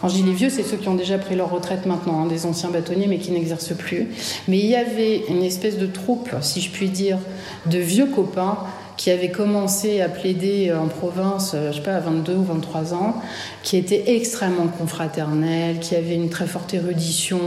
Quand 0.00 0.08
je 0.08 0.16
dis 0.16 0.22
les 0.22 0.32
vieux, 0.32 0.50
c'est 0.50 0.62
ceux 0.62 0.76
qui 0.76 0.88
ont 0.88 0.94
déjà 0.94 1.16
pris 1.16 1.36
leur 1.36 1.50
retraite 1.50 1.86
maintenant, 1.86 2.22
hein, 2.22 2.26
des 2.26 2.44
anciens 2.44 2.70
bâtonniers, 2.70 3.06
mais 3.06 3.18
qui 3.18 3.30
n'exercent 3.30 3.74
plus. 3.74 4.08
Mais 4.46 4.58
il 4.58 4.66
y 4.66 4.76
avait 4.76 5.24
une 5.28 5.42
espèce 5.42 5.78
de 5.78 5.86
troupe, 5.86 6.30
si 6.42 6.60
je 6.60 6.70
puis 6.70 6.90
dire, 6.90 7.18
de 7.64 7.78
vieux 7.78 8.06
copains 8.06 8.58
qui 8.96 9.10
avait 9.10 9.30
commencé 9.30 10.00
à 10.00 10.08
plaider 10.08 10.72
en 10.72 10.88
province, 10.88 11.52
euh, 11.54 11.70
je 11.70 11.76
sais 11.76 11.82
pas, 11.82 11.96
à 11.96 12.00
22 12.00 12.34
ou 12.34 12.44
23 12.44 12.94
ans, 12.94 13.20
qui 13.62 13.76
était 13.76 14.04
extrêmement 14.14 14.68
confraternel, 14.68 15.80
qui 15.80 15.94
avait 15.94 16.14
une 16.14 16.30
très 16.30 16.46
forte 16.46 16.72
érudition, 16.74 17.40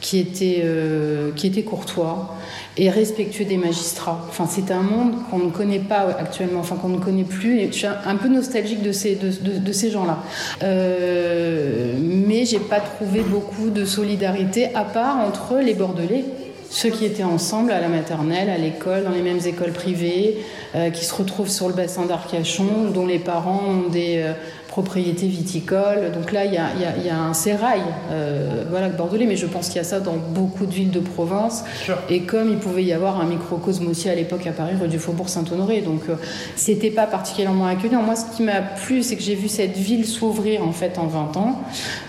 qui 0.00 0.18
était, 0.18 0.62
euh, 0.64 1.30
qui 1.36 1.46
était 1.46 1.62
courtois 1.62 2.34
et 2.76 2.90
respectueux 2.90 3.44
des 3.44 3.56
magistrats. 3.56 4.24
Enfin, 4.28 4.46
c'est 4.48 4.70
un 4.70 4.82
monde 4.82 5.14
qu'on 5.30 5.38
ne 5.38 5.50
connaît 5.50 5.78
pas 5.80 6.08
actuellement, 6.18 6.60
enfin 6.60 6.76
qu'on 6.76 6.88
ne 6.88 6.98
connaît 6.98 7.24
plus. 7.24 7.60
Et 7.60 7.66
je 7.66 7.76
suis 7.76 7.86
un 7.86 8.16
peu 8.16 8.28
nostalgique 8.28 8.82
de 8.82 8.92
ces, 8.92 9.16
de, 9.16 9.30
de, 9.58 9.72
ces 9.72 9.90
gens-là. 9.90 10.18
Euh, 10.62 11.94
mais 12.00 12.44
j'ai 12.44 12.58
pas 12.58 12.80
trouvé 12.80 13.20
beaucoup 13.20 13.70
de 13.70 13.84
solidarité 13.84 14.74
à 14.74 14.84
part 14.84 15.18
entre 15.18 15.58
les 15.58 15.74
Bordelais 15.74 16.24
ceux 16.70 16.90
qui 16.90 17.04
étaient 17.04 17.24
ensemble 17.24 17.72
à 17.72 17.80
la 17.80 17.88
maternelle, 17.88 18.48
à 18.48 18.56
l'école, 18.56 19.02
dans 19.02 19.10
les 19.10 19.22
mêmes 19.22 19.40
écoles 19.44 19.72
privées, 19.72 20.38
euh, 20.76 20.90
qui 20.90 21.04
se 21.04 21.12
retrouvent 21.12 21.48
sur 21.48 21.66
le 21.66 21.74
bassin 21.74 22.06
d'Arcachon, 22.06 22.90
dont 22.94 23.06
les 23.06 23.18
parents 23.18 23.60
ont 23.66 23.88
des 23.88 24.18
euh, 24.18 24.34
propriétés 24.68 25.26
viticoles. 25.26 26.12
Donc 26.14 26.30
là, 26.30 26.44
il 26.44 26.54
y 26.54 26.58
a, 26.58 26.68
y 27.04 27.08
a, 27.08 27.20
un 27.20 27.34
sérail, 27.34 27.82
euh, 28.12 28.62
voilà, 28.70 28.88
bordelais, 28.88 29.26
mais 29.26 29.34
je 29.34 29.46
pense 29.46 29.66
qu'il 29.66 29.78
y 29.78 29.80
a 29.80 29.84
ça 29.84 29.98
dans 29.98 30.14
beaucoup 30.14 30.64
de 30.64 30.72
villes 30.72 30.92
de 30.92 31.00
Provence. 31.00 31.64
Et 32.08 32.20
comme 32.20 32.48
il 32.48 32.58
pouvait 32.58 32.84
y 32.84 32.92
avoir 32.92 33.20
un 33.20 33.26
microcosme 33.26 33.88
aussi 33.88 34.08
à 34.08 34.14
l'époque 34.14 34.46
à 34.46 34.52
Paris, 34.52 34.74
rue 34.80 34.86
du 34.86 35.00
Faubourg 35.00 35.28
Saint-Honoré. 35.28 35.80
Donc 35.80 36.02
c'était 36.54 36.90
pas 36.90 37.08
particulièrement 37.08 37.66
accueillant. 37.66 38.02
Moi, 38.02 38.14
ce 38.14 38.36
qui 38.36 38.44
m'a 38.44 38.60
plu, 38.60 39.02
c'est 39.02 39.16
que 39.16 39.22
j'ai 39.22 39.34
vu 39.34 39.48
cette 39.48 39.76
ville 39.76 40.06
s'ouvrir 40.06 40.62
en 40.62 40.72
fait 40.72 40.98
en 40.98 41.08
20 41.08 41.36
ans, 41.36 41.60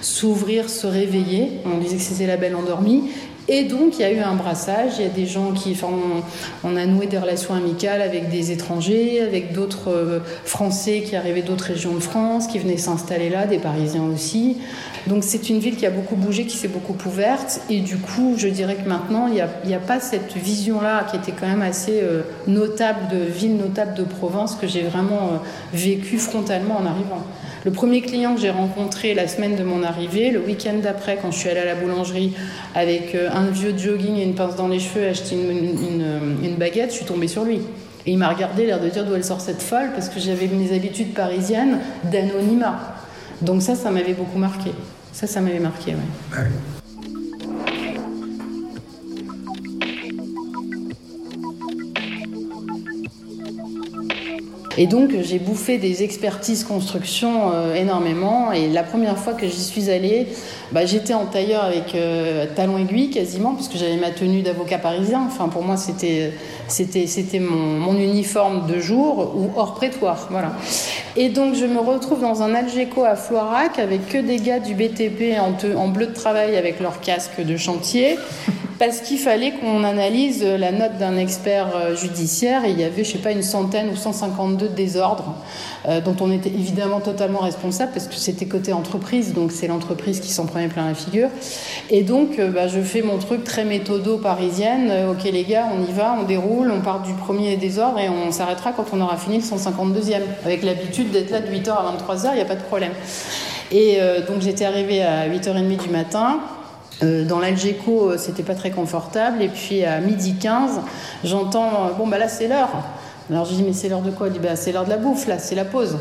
s'ouvrir, 0.01 0.69
se 0.69 0.85
réveiller. 0.85 1.61
On 1.65 1.79
disait 1.79 1.95
que 1.95 2.03
c'était 2.03 2.27
la 2.27 2.37
belle 2.37 2.55
endormie. 2.55 3.05
Et 3.53 3.65
donc, 3.65 3.99
il 3.99 4.01
y 4.01 4.05
a 4.05 4.11
eu 4.13 4.19
un 4.19 4.35
brassage. 4.35 4.93
Il 4.97 5.03
y 5.03 5.05
a 5.05 5.09
des 5.09 5.25
gens 5.25 5.51
qui. 5.51 5.73
Enfin, 5.73 5.89
on, 6.63 6.77
a 6.77 6.85
noué 6.85 7.05
des 7.05 7.17
relations 7.17 7.53
amicales 7.53 8.01
avec 8.01 8.29
des 8.29 8.51
étrangers, 8.51 9.19
avec 9.19 9.51
d'autres 9.51 9.91
euh, 9.91 10.19
Français 10.45 11.03
qui 11.05 11.17
arrivaient 11.17 11.41
d'autres 11.41 11.65
régions 11.65 11.93
de 11.93 11.99
France, 11.99 12.47
qui 12.47 12.59
venaient 12.59 12.77
s'installer 12.77 13.29
là, 13.29 13.47
des 13.47 13.57
Parisiens 13.57 14.05
aussi. 14.05 14.55
Donc, 15.05 15.25
c'est 15.25 15.49
une 15.49 15.59
ville 15.59 15.75
qui 15.75 15.85
a 15.85 15.89
beaucoup 15.89 16.15
bougé, 16.15 16.45
qui 16.45 16.55
s'est 16.55 16.69
beaucoup 16.69 16.95
ouverte. 17.05 17.59
Et 17.69 17.81
du 17.81 17.97
coup, 17.97 18.35
je 18.37 18.47
dirais 18.47 18.77
que 18.81 18.87
maintenant, 18.87 19.27
il 19.27 19.33
n'y 19.33 19.41
a, 19.41 19.77
a, 19.77 19.79
pas 19.79 19.99
cette 19.99 20.37
vision-là 20.37 21.05
qui 21.11 21.17
était 21.17 21.33
quand 21.37 21.47
même 21.47 21.61
assez 21.61 21.99
euh, 22.01 22.21
notable 22.47 23.09
de 23.11 23.17
ville 23.17 23.57
notable 23.57 23.95
de 23.95 24.03
Provence 24.03 24.55
que 24.55 24.65
j'ai 24.65 24.83
vraiment 24.83 25.27
euh, 25.33 25.37
vécu 25.73 26.19
frontalement 26.19 26.77
en 26.77 26.85
arrivant. 26.85 27.21
Le 27.63 27.71
premier 27.71 28.01
client 28.01 28.33
que 28.33 28.41
j'ai 28.41 28.49
rencontré 28.49 29.13
la 29.13 29.27
semaine 29.27 29.55
de 29.55 29.63
mon 29.63 29.83
arrivée, 29.83 30.31
le 30.31 30.39
week-end 30.39 30.75
d'après, 30.81 31.19
quand 31.21 31.31
je 31.31 31.37
suis 31.37 31.49
allée 31.49 31.59
à 31.59 31.65
la 31.65 31.75
boulangerie 31.75 32.33
avec 32.73 33.13
euh, 33.13 33.29
un 33.31 33.47
vieux 33.47 33.73
jogging 33.77 34.17
et 34.17 34.23
une 34.23 34.33
pince 34.33 34.55
dans 34.55 34.67
les 34.67 34.79
cheveux, 34.79 35.07
acheter 35.07 35.35
une, 35.35 35.51
une, 35.51 36.43
une 36.43 36.55
baguette, 36.55 36.89
je 36.89 36.97
suis 36.97 37.05
tombée 37.05 37.27
sur 37.27 37.43
lui. 37.43 37.59
Et 38.07 38.11
il 38.11 38.17
m'a 38.17 38.29
regardé, 38.29 38.65
l'air 38.65 38.81
de 38.81 38.89
dire 38.89 39.05
d'où 39.05 39.13
elle 39.13 39.23
sort 39.23 39.41
cette 39.41 39.61
folle, 39.61 39.91
parce 39.93 40.09
que 40.09 40.19
j'avais 40.19 40.47
mes 40.47 40.75
habitudes 40.75 41.13
parisiennes 41.13 41.77
d'anonymat. 42.11 42.95
Donc 43.43 43.61
ça, 43.61 43.75
ça 43.75 43.91
m'avait 43.91 44.13
beaucoup 44.13 44.39
marqué. 44.39 44.71
Ça, 45.13 45.27
ça 45.27 45.39
m'avait 45.39 45.59
marqué, 45.59 45.93
oui. 45.93 46.39
Et 54.81 54.87
donc 54.87 55.11
j'ai 55.21 55.37
bouffé 55.37 55.77
des 55.77 56.01
expertises 56.01 56.63
construction 56.63 57.51
euh, 57.53 57.75
énormément. 57.75 58.51
Et 58.51 58.67
la 58.67 58.81
première 58.81 59.15
fois 59.15 59.33
que 59.33 59.45
j'y 59.45 59.61
suis 59.61 59.91
allée, 59.91 60.29
bah, 60.71 60.87
j'étais 60.87 61.13
en 61.13 61.27
tailleur 61.27 61.63
avec 61.63 61.93
euh, 61.93 62.47
talons 62.55 62.79
aiguilles 62.79 63.11
quasiment, 63.11 63.53
puisque 63.53 63.77
j'avais 63.77 63.97
ma 63.97 64.09
tenue 64.09 64.41
d'avocat 64.41 64.79
parisien. 64.79 65.21
Enfin 65.27 65.49
pour 65.49 65.61
moi 65.61 65.77
c'était 65.77 66.33
mon, 67.39 67.95
uniforme 67.95 68.65
de 68.65 68.79
jour 68.79 69.35
ou 69.37 69.51
hors 69.55 69.75
prétoire, 69.75 70.29
voilà. 70.31 70.53
Et 71.15 71.29
donc 71.29 71.53
je 71.53 71.65
me 71.65 71.79
retrouve 71.79 72.21
dans 72.21 72.41
un 72.41 72.55
Algeco 72.55 73.03
à 73.03 73.15
Floirac 73.15 73.77
avec 73.77 74.09
que 74.09 74.17
des 74.17 74.37
gars 74.37 74.59
du 74.59 74.73
BTP 74.73 75.37
en, 75.39 75.53
en 75.77 75.89
bleu 75.89 76.07
de 76.07 76.13
travail 76.15 76.57
avec 76.57 76.79
leur 76.79 77.01
casque 77.01 77.39
de 77.39 77.55
chantier 77.55 78.17
parce 78.81 79.01
qu'il 79.01 79.19
fallait 79.19 79.51
qu'on 79.51 79.83
analyse 79.83 80.43
la 80.43 80.71
note 80.71 80.97
d'un 80.97 81.15
expert 81.15 81.67
euh, 81.75 81.95
judiciaire 81.95 82.65
et 82.65 82.71
il 82.71 82.79
y 82.79 82.83
avait, 82.83 83.03
je 83.03 83.11
sais 83.11 83.19
pas, 83.19 83.29
une 83.29 83.43
centaine 83.43 83.89
ou 83.91 83.95
152 83.95 84.69
désordres 84.69 85.35
euh, 85.87 86.01
dont 86.01 86.15
on 86.19 86.31
était 86.31 86.49
évidemment 86.49 86.99
totalement 86.99 87.41
responsable 87.41 87.91
parce 87.93 88.07
que 88.07 88.15
c'était 88.15 88.47
côté 88.47 88.73
entreprise, 88.73 89.35
donc 89.35 89.51
c'est 89.51 89.67
l'entreprise 89.67 90.19
qui 90.19 90.29
s'en 90.29 90.47
prenait 90.47 90.67
plein 90.67 90.87
la 90.87 90.95
figure. 90.95 91.29
Et 91.91 92.01
donc, 92.01 92.39
euh, 92.39 92.49
bah, 92.49 92.67
je 92.67 92.79
fais 92.79 93.03
mon 93.03 93.19
truc 93.19 93.43
très 93.43 93.65
méthodo 93.65 94.17
parisienne. 94.17 94.91
Ok 95.11 95.25
les 95.31 95.43
gars, 95.43 95.67
on 95.71 95.87
y 95.87 95.93
va, 95.93 96.17
on 96.19 96.23
déroule, 96.23 96.71
on 96.71 96.81
part 96.81 97.03
du 97.03 97.13
premier 97.13 97.57
désordre 97.57 97.99
et 97.99 98.09
on 98.09 98.31
s'arrêtera 98.31 98.71
quand 98.71 98.87
on 98.93 99.01
aura 99.01 99.17
fini 99.17 99.37
le 99.37 99.43
152e. 99.43 100.21
Avec 100.43 100.63
l'habitude 100.63 101.11
d'être 101.11 101.29
là 101.29 101.41
de 101.41 101.51
8h 101.51 101.69
à 101.69 101.95
23h, 101.97 102.29
il 102.31 102.35
n'y 102.37 102.41
a 102.41 102.45
pas 102.45 102.55
de 102.55 102.63
problème. 102.63 102.93
Et 103.71 103.99
donc 104.27 104.41
j'étais 104.41 104.65
arrivée 104.65 105.01
à 105.01 105.29
8h30 105.29 105.77
du 105.77 105.89
matin. 105.89 106.39
Euh, 107.03 107.25
dans 107.25 107.39
l'Algeco, 107.39 108.17
c'était 108.17 108.43
pas 108.43 108.55
très 108.55 108.71
confortable. 108.71 109.41
Et 109.41 109.49
puis 109.49 109.83
à 109.83 109.99
midi 109.99 110.35
15, 110.35 110.81
j'entends 111.23 111.91
Bon, 111.97 112.07
bah 112.07 112.17
là, 112.17 112.27
c'est 112.27 112.47
l'heure. 112.47 112.69
Alors 113.29 113.45
je 113.45 113.53
dis 113.53 113.63
Mais 113.63 113.73
c'est 113.73 113.89
l'heure 113.89 114.01
de 114.01 114.11
quoi? 114.11 114.27
Il 114.27 114.33
dit 114.33 114.39
bah, 114.39 114.55
C'est 114.55 114.71
l'heure 114.71 114.85
de 114.85 114.89
la 114.89 114.97
bouffe, 114.97 115.27
là, 115.27 115.39
c'est 115.39 115.55
la 115.55 115.65
pause. 115.65 115.97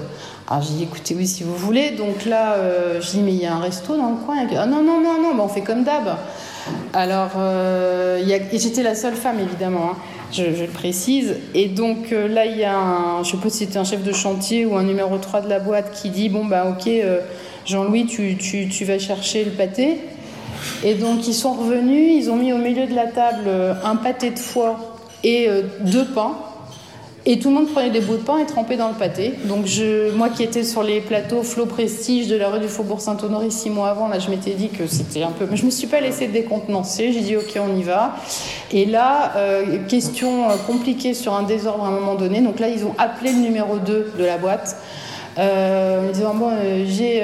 Alors 0.48 0.62
j'ai 0.62 0.74
dit 0.74 0.82
Écoutez, 0.84 1.14
oui, 1.14 1.26
si 1.26 1.42
vous 1.42 1.56
voulez. 1.56 1.92
Donc 1.92 2.26
là, 2.26 2.54
euh, 2.54 3.00
je 3.00 3.10
dis 3.10 3.20
Mais 3.20 3.32
il 3.32 3.42
y 3.42 3.46
a 3.46 3.54
un 3.54 3.60
resto 3.60 3.96
dans 3.96 4.10
le 4.10 4.16
coin? 4.16 4.36
Ah 4.56 4.66
non, 4.66 4.82
non, 4.82 5.00
non, 5.00 5.20
non, 5.22 5.34
bah, 5.34 5.42
on 5.44 5.48
fait 5.48 5.62
comme 5.62 5.84
d'hab. 5.84 6.16
Alors, 6.92 7.32
euh, 7.36 8.18
et 8.18 8.58
j'étais 8.58 8.82
la 8.82 8.94
seule 8.94 9.14
femme, 9.14 9.38
évidemment. 9.40 9.92
Hein. 9.92 9.96
Je, 10.32 10.44
le 10.44 10.66
précise. 10.68 11.36
Et 11.54 11.66
donc 11.66 12.12
euh, 12.12 12.28
là, 12.28 12.46
il 12.46 12.56
y 12.56 12.64
a 12.64 12.76
un, 12.76 13.24
je 13.24 13.32
sais 13.32 13.36
pas 13.36 13.50
si 13.50 13.58
c'était 13.58 13.78
un 13.78 13.84
chef 13.84 14.04
de 14.04 14.12
chantier 14.12 14.64
ou 14.64 14.76
un 14.76 14.84
numéro 14.84 15.18
3 15.18 15.40
de 15.40 15.48
la 15.48 15.58
boîte 15.58 15.92
qui 15.92 16.10
dit 16.10 16.28
Bon, 16.28 16.44
bah, 16.44 16.66
ok, 16.68 16.86
euh, 16.86 17.20
Jean-Louis, 17.66 18.06
tu, 18.06 18.36
tu, 18.36 18.68
tu, 18.68 18.84
vas 18.84 18.98
chercher 18.98 19.44
le 19.44 19.50
pâté. 19.50 19.98
Et 20.84 20.94
donc, 20.94 21.26
ils 21.26 21.34
sont 21.34 21.52
revenus, 21.52 22.24
ils 22.24 22.30
ont 22.30 22.36
mis 22.36 22.52
au 22.52 22.58
milieu 22.58 22.86
de 22.86 22.94
la 22.94 23.06
table 23.06 23.44
euh, 23.46 23.74
un 23.84 23.96
pâté 23.96 24.30
de 24.30 24.38
foie 24.38 24.96
et 25.22 25.48
euh, 25.48 25.62
deux 25.80 26.06
pains. 26.06 26.36
Et 27.26 27.38
tout 27.38 27.50
le 27.50 27.54
monde 27.54 27.68
prenait 27.68 27.90
des 27.90 28.00
bouts 28.00 28.16
de 28.16 28.22
pain 28.22 28.38
et 28.38 28.46
trempait 28.46 28.78
dans 28.78 28.88
le 28.88 28.94
pâté. 28.94 29.34
Donc 29.44 29.66
moi 30.16 30.30
qui 30.30 30.42
étais 30.42 30.64
sur 30.64 30.82
les 30.82 31.00
plateaux 31.00 31.42
Flo 31.42 31.66
Prestige 31.66 32.28
de 32.28 32.36
la 32.36 32.48
rue 32.48 32.60
du 32.60 32.68
Faubourg 32.68 33.02
Saint-Honoré 33.02 33.50
six 33.50 33.68
mois 33.68 33.90
avant, 33.90 34.08
là 34.08 34.18
je 34.18 34.30
m'étais 34.30 34.52
dit 34.52 34.70
que 34.70 34.86
c'était 34.86 35.22
un 35.22 35.30
peu... 35.30 35.46
Mais 35.50 35.58
je 35.58 35.66
me 35.66 35.70
suis 35.70 35.86
pas 35.86 36.00
laissé 36.00 36.28
décontenancer, 36.28 37.12
j'ai 37.12 37.20
dit 37.20 37.36
ok 37.36 37.58
on 37.58 37.76
y 37.78 37.82
va. 37.82 38.16
Et 38.72 38.86
là, 38.86 39.32
euh, 39.36 39.86
question 39.86 40.48
compliquée 40.66 41.12
sur 41.12 41.34
un 41.34 41.42
désordre 41.42 41.84
à 41.84 41.88
un 41.88 41.92
moment 41.92 42.14
donné. 42.14 42.40
Donc 42.40 42.58
là 42.58 42.68
ils 42.68 42.86
ont 42.86 42.94
appelé 42.96 43.32
le 43.32 43.40
numéro 43.40 43.76
2 43.76 44.14
de 44.18 44.24
la 44.24 44.38
boîte. 44.38 44.76
Euh, 45.38 46.08
me 46.08 46.12
disant 46.14 46.34
bon 46.34 46.52
j'ai... 46.86 47.22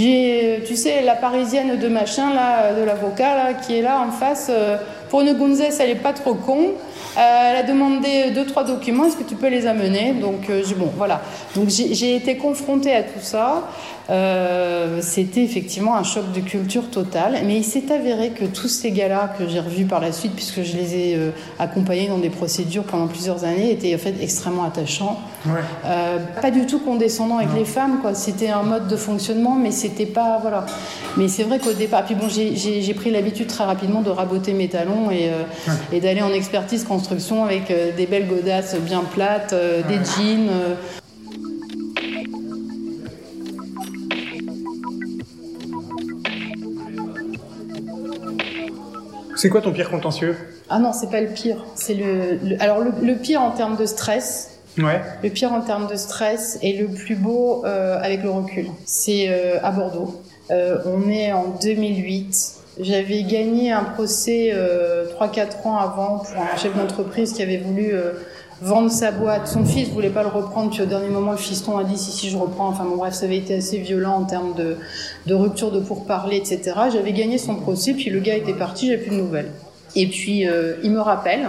j'ai, 0.00 0.62
tu 0.66 0.76
sais, 0.76 1.02
la 1.02 1.14
parisienne 1.14 1.78
de 1.78 1.88
machin, 1.88 2.32
là, 2.32 2.72
de 2.72 2.82
l'avocat, 2.82 3.34
là, 3.36 3.54
qui 3.54 3.76
est 3.76 3.82
là 3.82 4.00
en 4.00 4.10
face, 4.10 4.48
euh, 4.48 4.78
pour 5.10 5.20
une 5.20 5.34
gonzesse, 5.34 5.78
elle 5.78 5.90
est 5.90 5.94
pas 5.94 6.14
trop 6.14 6.34
con. 6.34 6.72
Euh, 7.16 7.50
elle 7.50 7.56
a 7.56 7.62
demandé 7.62 8.30
deux 8.34 8.46
trois 8.46 8.64
documents. 8.64 9.04
Est-ce 9.04 9.16
que 9.16 9.24
tu 9.24 9.34
peux 9.34 9.48
les 9.48 9.66
amener? 9.66 10.12
Donc 10.12 10.48
euh, 10.48 10.62
bon, 10.76 10.90
voilà. 10.96 11.22
Donc 11.54 11.68
j'ai 11.68 12.14
été 12.14 12.36
confrontée 12.36 12.94
à 12.94 13.02
tout 13.02 13.20
ça. 13.20 13.68
Euh, 14.10 14.98
C'était 15.02 15.42
effectivement 15.44 15.96
un 15.96 16.02
choc 16.02 16.32
de 16.32 16.40
culture 16.40 16.90
total. 16.90 17.38
Mais 17.46 17.56
il 17.56 17.64
s'est 17.64 17.92
avéré 17.92 18.30
que 18.30 18.44
tous 18.44 18.68
ces 18.68 18.90
gars-là 18.90 19.32
que 19.38 19.48
j'ai 19.48 19.60
revus 19.60 19.84
par 19.84 20.00
la 20.00 20.12
suite, 20.12 20.34
puisque 20.34 20.62
je 20.62 20.76
les 20.76 20.94
ai 20.96 21.16
euh, 21.16 21.30
accompagnés 21.58 22.08
dans 22.08 22.18
des 22.18 22.30
procédures 22.30 22.84
pendant 22.84 23.06
plusieurs 23.06 23.44
années, 23.44 23.70
étaient 23.70 23.94
en 23.94 23.98
fait 23.98 24.14
extrêmement 24.20 24.64
attachants. 24.64 25.20
Ouais. 25.46 25.60
Euh, 25.86 26.18
pas 26.40 26.50
du 26.50 26.66
tout 26.66 26.80
condescendant 26.80 27.38
avec 27.38 27.54
les 27.54 27.64
femmes, 27.64 27.98
quoi. 28.02 28.14
C'était 28.14 28.48
un 28.50 28.62
mode 28.62 28.88
de 28.88 28.96
fonctionnement, 28.96 29.54
mais 29.54 29.70
c'était 29.70 30.06
pas 30.06 30.38
voilà. 30.40 30.66
Mais 31.16 31.28
c'est 31.28 31.44
vrai 31.44 31.58
qu'au 31.58 31.72
départ, 31.72 32.04
puis 32.04 32.14
bon, 32.14 32.28
j'ai 32.28 32.94
pris 32.94 33.10
l'habitude 33.10 33.46
très 33.46 33.64
rapidement 33.64 34.00
de 34.00 34.10
raboter 34.10 34.52
mes 34.52 34.68
talons 34.68 35.10
et, 35.10 35.28
euh, 35.28 35.42
ouais. 35.68 35.96
et 35.96 36.00
d'aller 36.00 36.22
en 36.22 36.32
expertise 36.32 36.84
construction 37.00 37.44
avec 37.44 37.70
euh, 37.70 37.92
des 37.96 38.06
belles 38.06 38.28
godasses 38.28 38.76
bien 38.76 39.02
plates, 39.02 39.54
euh, 39.54 39.80
des 39.88 39.94
jeans. 39.94 40.48
euh. 40.50 40.74
C'est 49.34 49.48
quoi 49.48 49.62
ton 49.62 49.72
pire 49.72 49.88
contentieux? 49.88 50.36
Ah 50.68 50.78
non, 50.78 50.92
c'est 50.92 51.10
pas 51.10 51.22
le 51.22 51.28
pire. 51.28 51.64
C'est 51.74 51.94
le, 51.94 52.38
le, 52.44 52.62
alors 52.62 52.80
le, 52.80 52.92
le, 53.02 53.16
pire 53.16 53.40
en 53.40 53.52
termes 53.52 53.76
de 53.78 53.86
stress. 53.86 54.58
Ouais. 54.76 55.00
Le 55.22 55.30
pire 55.30 55.52
en 55.54 55.62
termes 55.62 55.86
de 55.86 55.96
stress 55.96 56.58
et 56.60 56.76
le 56.76 56.88
plus 56.88 57.16
beau 57.16 57.64
euh, 57.64 57.98
avec 58.02 58.22
le 58.22 58.30
recul. 58.30 58.66
C'est 58.84 59.28
euh, 59.30 59.58
à 59.62 59.70
Bordeaux. 59.70 60.20
Euh, 60.50 60.78
on 60.84 61.08
est 61.08 61.32
en 61.32 61.56
2008. 61.62 62.59
J'avais 62.78 63.24
gagné 63.24 63.72
un 63.72 63.84
procès 63.84 64.54
3-4 65.18 65.66
ans 65.66 65.76
avant 65.76 66.18
pour 66.18 66.40
un 66.40 66.56
chef 66.56 66.76
d'entreprise 66.76 67.32
qui 67.32 67.42
avait 67.42 67.58
voulu 67.58 67.94
vendre 68.60 68.90
sa 68.90 69.10
boîte. 69.10 69.48
Son 69.48 69.64
fils 69.64 69.88
voulait 69.88 70.10
pas 70.10 70.22
le 70.22 70.28
reprendre, 70.28 70.70
puis 70.70 70.82
au 70.82 70.86
dernier 70.86 71.08
moment, 71.08 71.32
le 71.32 71.38
fiston 71.38 71.78
a 71.78 71.84
dit 71.84 71.96
si, 71.96 72.10
si, 72.10 72.30
je 72.30 72.36
reprends. 72.36 72.68
Enfin 72.68 72.84
bon, 72.84 72.96
bref, 72.96 73.14
ça 73.14 73.26
avait 73.26 73.38
été 73.38 73.56
assez 73.56 73.78
violent 73.78 74.16
en 74.16 74.24
termes 74.24 74.54
de, 74.54 74.76
de 75.26 75.34
rupture 75.34 75.70
de 75.70 75.80
pourparlers, 75.80 76.36
etc. 76.36 76.72
J'avais 76.92 77.12
gagné 77.12 77.38
son 77.38 77.56
procès, 77.56 77.94
puis 77.94 78.10
le 78.10 78.20
gars 78.20 78.36
était 78.36 78.54
parti, 78.54 78.86
j'avais 78.88 79.02
plus 79.02 79.16
de 79.16 79.20
nouvelles. 79.20 79.50
Et 79.96 80.06
puis, 80.06 80.46
euh, 80.46 80.74
il 80.82 80.90
me 80.92 81.00
rappelle, 81.00 81.48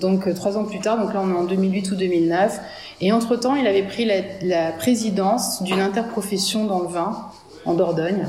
donc 0.00 0.26
euh, 0.26 0.34
trois 0.34 0.58
ans 0.58 0.64
plus 0.64 0.80
tard, 0.80 0.98
donc 0.98 1.14
là 1.14 1.22
on 1.24 1.30
est 1.30 1.36
en 1.36 1.44
2008 1.44 1.92
ou 1.92 1.94
2009, 1.94 2.60
et 3.00 3.12
entre-temps, 3.12 3.54
il 3.54 3.66
avait 3.66 3.82
pris 3.82 4.04
la, 4.04 4.16
la 4.42 4.72
présidence 4.72 5.62
d'une 5.62 5.80
interprofession 5.80 6.66
dans 6.66 6.80
le 6.80 6.88
vin, 6.88 7.16
en 7.64 7.74
Dordogne. 7.74 8.26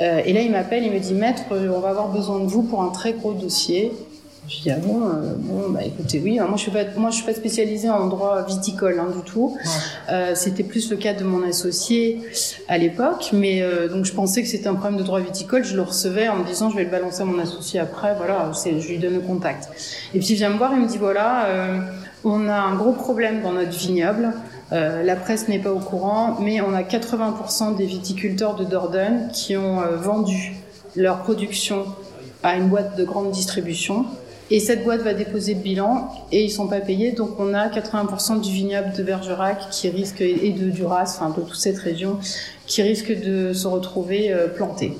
Euh, 0.00 0.22
et 0.24 0.32
là, 0.32 0.40
il 0.42 0.50
m'appelle, 0.50 0.84
il 0.84 0.92
me 0.92 0.98
dit 0.98 1.14
Maître, 1.14 1.42
on 1.50 1.80
va 1.80 1.88
avoir 1.88 2.08
besoin 2.08 2.40
de 2.40 2.46
vous 2.46 2.62
pour 2.62 2.82
un 2.82 2.90
très 2.90 3.12
gros 3.12 3.32
dossier. 3.32 3.92
Je 4.48 4.60
dis 4.60 4.70
ah 4.70 4.76
bon, 4.78 5.08
euh, 5.08 5.34
bon 5.36 5.70
bah 5.70 5.80
écoutez 5.84 6.20
oui, 6.22 6.38
moi 6.38 6.52
je 6.54 6.62
suis 6.62 6.70
pas 6.70 6.84
moi 6.96 7.10
je 7.10 7.16
suis 7.16 7.24
pas 7.24 7.34
spécialisée 7.34 7.90
en 7.90 8.06
droit 8.06 8.44
viticole 8.46 9.00
hein, 9.00 9.08
du 9.12 9.22
tout. 9.24 9.56
Ouais. 9.56 9.70
Euh, 10.12 10.32
c'était 10.36 10.62
plus 10.62 10.88
le 10.88 10.96
cas 10.96 11.14
de 11.14 11.24
mon 11.24 11.42
associé 11.42 12.20
à 12.68 12.78
l'époque, 12.78 13.30
mais 13.32 13.60
euh, 13.60 13.88
donc 13.88 14.04
je 14.04 14.12
pensais 14.12 14.42
que 14.42 14.48
c'était 14.48 14.68
un 14.68 14.74
problème 14.74 14.98
de 14.98 15.02
droit 15.02 15.18
viticole. 15.18 15.64
Je 15.64 15.74
le 15.74 15.82
recevais 15.82 16.28
en 16.28 16.36
me 16.36 16.44
disant 16.44 16.70
je 16.70 16.76
vais 16.76 16.84
le 16.84 16.90
balancer 16.90 17.22
à 17.22 17.24
mon 17.24 17.40
associé 17.40 17.80
après, 17.80 18.14
voilà, 18.16 18.52
c'est 18.54 18.80
je 18.80 18.88
lui 18.88 18.98
donne 18.98 19.14
le 19.14 19.20
contact. 19.20 19.68
Et 20.14 20.20
puis 20.20 20.28
il 20.28 20.36
vient 20.36 20.50
me 20.50 20.58
voir 20.58 20.72
et 20.72 20.76
me 20.76 20.86
dit 20.86 20.98
voilà, 20.98 21.46
euh, 21.46 21.78
on 22.22 22.48
a 22.48 22.54
un 22.54 22.76
gros 22.76 22.92
problème 22.92 23.42
dans 23.42 23.52
notre 23.52 23.76
vignoble. 23.76 24.32
Euh, 24.72 25.02
la 25.02 25.16
presse 25.16 25.48
n'est 25.48 25.60
pas 25.60 25.72
au 25.72 25.78
courant, 25.78 26.38
mais 26.40 26.60
on 26.60 26.74
a 26.74 26.82
80% 26.82 27.76
des 27.76 27.86
viticulteurs 27.86 28.56
de 28.56 28.64
Dordogne 28.64 29.28
qui 29.32 29.56
ont 29.56 29.80
euh, 29.80 29.96
vendu 29.96 30.54
leur 30.96 31.22
production 31.22 31.84
à 32.42 32.56
une 32.56 32.68
boîte 32.68 32.96
de 32.96 33.04
grande 33.04 33.30
distribution 33.30 34.06
et 34.50 34.60
cette 34.60 34.84
boîte 34.84 35.02
va 35.02 35.12
déposer 35.12 35.54
le 35.54 35.60
bilan 35.60 36.08
et 36.30 36.44
ils 36.44 36.50
sont 36.50 36.68
pas 36.68 36.80
payés. 36.80 37.12
Donc 37.12 37.30
on 37.38 37.52
a 37.52 37.68
80% 37.68 38.40
du 38.40 38.50
vignoble 38.50 38.92
de 38.92 39.02
Bergerac 39.02 39.70
qui 39.70 39.88
risque 39.88 40.20
et 40.20 40.50
de 40.50 40.70
Duras, 40.70 41.20
de 41.36 41.42
toute 41.42 41.56
cette 41.56 41.78
région, 41.78 42.18
qui 42.66 42.82
risque 42.82 43.12
de 43.12 43.52
se 43.52 43.66
retrouver 43.66 44.32
euh, 44.32 44.48
planté. 44.48 44.96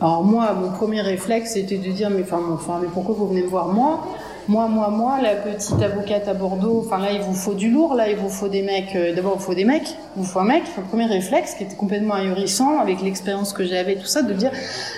Alors 0.00 0.22
moi, 0.22 0.52
mon 0.54 0.70
premier 0.70 1.00
réflexe 1.00 1.52
c'était 1.54 1.76
de 1.76 1.90
dire 1.90 2.08
mais 2.08 2.24
mais 2.24 2.88
pourquoi 2.92 3.14
vous 3.14 3.28
venez 3.28 3.42
me 3.42 3.48
voir 3.48 3.68
moi? 3.68 4.06
Moi, 4.48 4.66
moi, 4.66 4.88
moi, 4.88 5.20
la 5.22 5.34
petite 5.34 5.80
avocate 5.82 6.26
à 6.26 6.32
Bordeaux, 6.32 6.82
enfin 6.84 6.98
là, 6.98 7.12
il 7.12 7.20
vous 7.20 7.34
faut 7.34 7.52
du 7.52 7.70
lourd, 7.70 7.94
là, 7.94 8.08
il 8.08 8.16
vous 8.16 8.30
faut 8.30 8.48
des 8.48 8.62
mecs, 8.62 8.96
euh, 8.96 9.14
d'abord, 9.14 9.34
il 9.34 9.38
vous 9.40 9.44
faut 9.44 9.54
des 9.54 9.64
mecs, 9.64 9.88
il 10.16 10.22
vous 10.22 10.24
faut 10.24 10.38
un 10.38 10.44
mec, 10.44 10.62
le 10.76 10.84
premier 10.84 11.04
réflexe 11.04 11.54
qui 11.54 11.64
était 11.64 11.76
complètement 11.76 12.14
ahurissant 12.14 12.78
avec 12.78 13.02
l'expérience 13.02 13.52
que 13.52 13.64
j'avais, 13.64 13.96
tout 13.96 14.06
ça, 14.06 14.22
de 14.22 14.32
dire, 14.32 14.50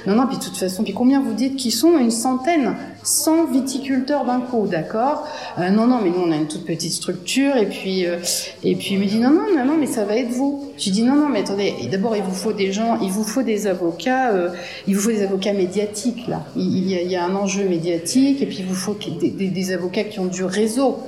non, 0.06 0.14
non, 0.14 0.28
puis 0.28 0.38
de 0.38 0.42
toute 0.42 0.56
façon, 0.56 0.84
puis 0.84 0.94
combien 0.94 1.20
vous 1.20 1.32
dites 1.32 1.56
qu'ils 1.56 1.72
sont? 1.72 1.98
Une 1.98 2.12
centaine. 2.12 2.76
100 3.02 3.46
viticulteurs 3.46 4.24
d'un 4.24 4.40
coup, 4.40 4.66
d'accord? 4.66 5.26
Euh, 5.58 5.70
Non, 5.70 5.86
non, 5.86 6.00
mais 6.02 6.10
nous 6.10 6.22
on 6.26 6.32
a 6.32 6.36
une 6.36 6.46
toute 6.48 6.66
petite 6.66 6.92
structure 6.92 7.56
et 7.56 7.66
puis 7.66 8.06
euh, 8.06 8.16
et 8.62 8.76
puis 8.76 8.90
il 8.92 9.00
me 9.00 9.06
dit 9.06 9.18
non, 9.18 9.30
non, 9.30 9.46
non, 9.56 9.64
non, 9.64 9.76
mais 9.78 9.86
ça 9.86 10.04
va 10.04 10.16
être 10.16 10.28
vous. 10.30 10.69
Je 10.80 10.90
dis 10.90 11.02
non, 11.02 11.14
non, 11.14 11.28
mais 11.28 11.40
attendez, 11.40 11.74
d'abord 11.90 12.16
il 12.16 12.22
vous 12.22 12.34
faut 12.34 12.54
des 12.54 12.72
gens, 12.72 12.98
il 13.00 13.10
vous 13.10 13.22
faut 13.22 13.42
des 13.42 13.66
avocats, 13.66 14.30
euh, 14.30 14.48
il 14.86 14.96
vous 14.96 15.02
faut 15.02 15.10
des 15.10 15.22
avocats 15.22 15.52
médiatiques 15.52 16.26
là. 16.26 16.42
Il, 16.56 16.88
y 16.88 16.96
a, 16.96 17.02
il 17.02 17.10
y, 17.10 17.16
a, 17.16 17.24
un 17.24 17.34
enjeu 17.36 17.64
médiatique 17.64 18.40
et 18.40 18.46
puis 18.46 18.58
il 18.60 18.66
vous 18.66 18.74
faut 18.74 18.96
des, 19.20 19.30
des, 19.30 19.48
des 19.48 19.72
avocats 19.72 20.04
qui 20.04 20.20
ont 20.20 20.26
du 20.26 20.44
réseau. 20.44 20.98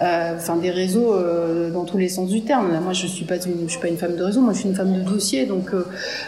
Euh, 0.00 0.36
enfin 0.36 0.54
des 0.54 0.70
réseaux 0.70 1.12
euh, 1.12 1.70
dans 1.72 1.84
tous 1.84 1.98
les 1.98 2.08
sens 2.08 2.28
du 2.28 2.42
terme. 2.42 2.72
Là, 2.72 2.78
moi, 2.78 2.92
je 2.92 3.08
suis 3.08 3.24
pas 3.24 3.34
une, 3.34 3.66
je 3.66 3.72
suis 3.72 3.80
pas 3.80 3.88
une 3.88 3.96
femme 3.96 4.14
de 4.14 4.22
réseau, 4.22 4.40
moi, 4.40 4.52
je 4.52 4.60
suis 4.60 4.68
une 4.68 4.76
femme 4.76 4.94
de 4.94 5.00
dossier, 5.00 5.44
donc 5.44 5.74
euh, 5.74 5.84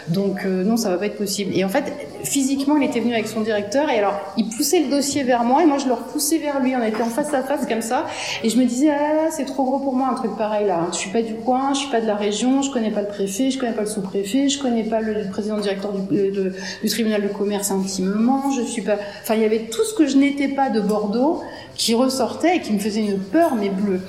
donc 0.09 0.43
non, 0.43 0.75
ça 0.75 0.89
va 0.89 0.97
pas 0.97 1.05
être 1.05 1.17
possible. 1.17 1.55
Et 1.55 1.63
en 1.63 1.69
fait, 1.69 1.85
physiquement, 2.23 2.77
il 2.77 2.83
était 2.83 2.99
venu 2.99 3.13
avec 3.13 3.27
son 3.27 3.41
directeur 3.41 3.89
et 3.89 3.97
alors 3.97 4.19
il 4.37 4.49
poussait 4.49 4.79
le 4.81 4.89
dossier 4.89 5.23
vers 5.23 5.43
moi 5.43 5.63
et 5.63 5.65
moi 5.65 5.77
je 5.77 5.87
le 5.87 5.93
repoussais 5.93 6.37
vers 6.37 6.59
lui. 6.59 6.75
On 6.75 6.83
était 6.83 7.01
en 7.01 7.09
face 7.09 7.33
à 7.33 7.43
face 7.43 7.65
comme 7.67 7.81
ça 7.81 8.05
et 8.43 8.49
je 8.49 8.57
me 8.57 8.65
disais 8.65 8.89
ah 8.89 9.29
c'est 9.31 9.45
trop 9.45 9.63
gros 9.63 9.79
pour 9.79 9.93
moi 9.93 10.09
un 10.11 10.15
truc 10.15 10.35
pareil 10.37 10.67
là. 10.67 10.87
Je 10.91 10.97
suis 10.97 11.09
pas 11.11 11.21
du 11.21 11.35
coin, 11.35 11.73
je 11.73 11.79
suis 11.79 11.89
pas 11.89 12.01
de 12.01 12.07
la 12.07 12.15
région, 12.15 12.61
je 12.61 12.71
connais 12.71 12.91
pas 12.91 13.01
le 13.01 13.07
préfet, 13.07 13.51
je 13.51 13.59
connais 13.59 13.73
pas 13.73 13.81
le 13.81 13.87
sous-préfet, 13.87 14.49
je 14.49 14.59
connais 14.59 14.83
pas 14.83 15.01
le, 15.01 15.29
président 15.29 15.57
directeur 15.57 15.91
du, 15.93 16.31
du 16.31 16.89
tribunal 16.89 17.21
de 17.21 17.27
commerce 17.27 17.71
intimement, 17.71 18.51
je 18.51 18.61
suis 18.61 18.81
pas. 18.81 18.97
Enfin, 19.21 19.35
il 19.35 19.41
y 19.41 19.45
avait 19.45 19.67
tout 19.71 19.83
ce 19.83 19.93
que 19.93 20.05
je 20.07 20.17
n'étais 20.17 20.49
pas 20.49 20.69
de 20.69 20.79
Bordeaux 20.79 21.41
qui 21.75 21.93
ressortait 21.95 22.57
et 22.57 22.61
qui 22.61 22.73
me 22.73 22.79
faisait 22.79 23.01
une 23.01 23.19
peur 23.19 23.55
mais 23.55 23.69
bleue. 23.69 24.01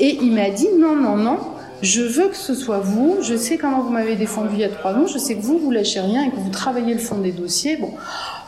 Et 0.00 0.18
il 0.20 0.32
m'a 0.32 0.50
dit 0.50 0.68
non, 0.78 0.96
non, 0.96 1.16
non, 1.16 1.38
je 1.82 2.02
veux 2.02 2.28
que 2.28 2.36
ce 2.36 2.54
soit 2.54 2.78
vous, 2.78 3.18
je 3.22 3.36
sais 3.36 3.58
comment 3.58 3.82
vous 3.82 3.90
m'avez 3.90 4.16
défendu 4.16 4.50
il 4.54 4.60
y 4.60 4.64
a 4.64 4.68
trois 4.68 4.92
ans, 4.92 5.06
je 5.06 5.18
sais 5.18 5.34
que 5.34 5.42
vous, 5.42 5.58
vous 5.58 5.70
lâchez 5.70 6.00
rien 6.00 6.24
et 6.24 6.30
que 6.30 6.36
vous 6.36 6.50
travaillez 6.50 6.94
le 6.94 7.00
fond 7.00 7.18
des 7.18 7.32
dossiers. 7.32 7.76
Bon, 7.76 7.92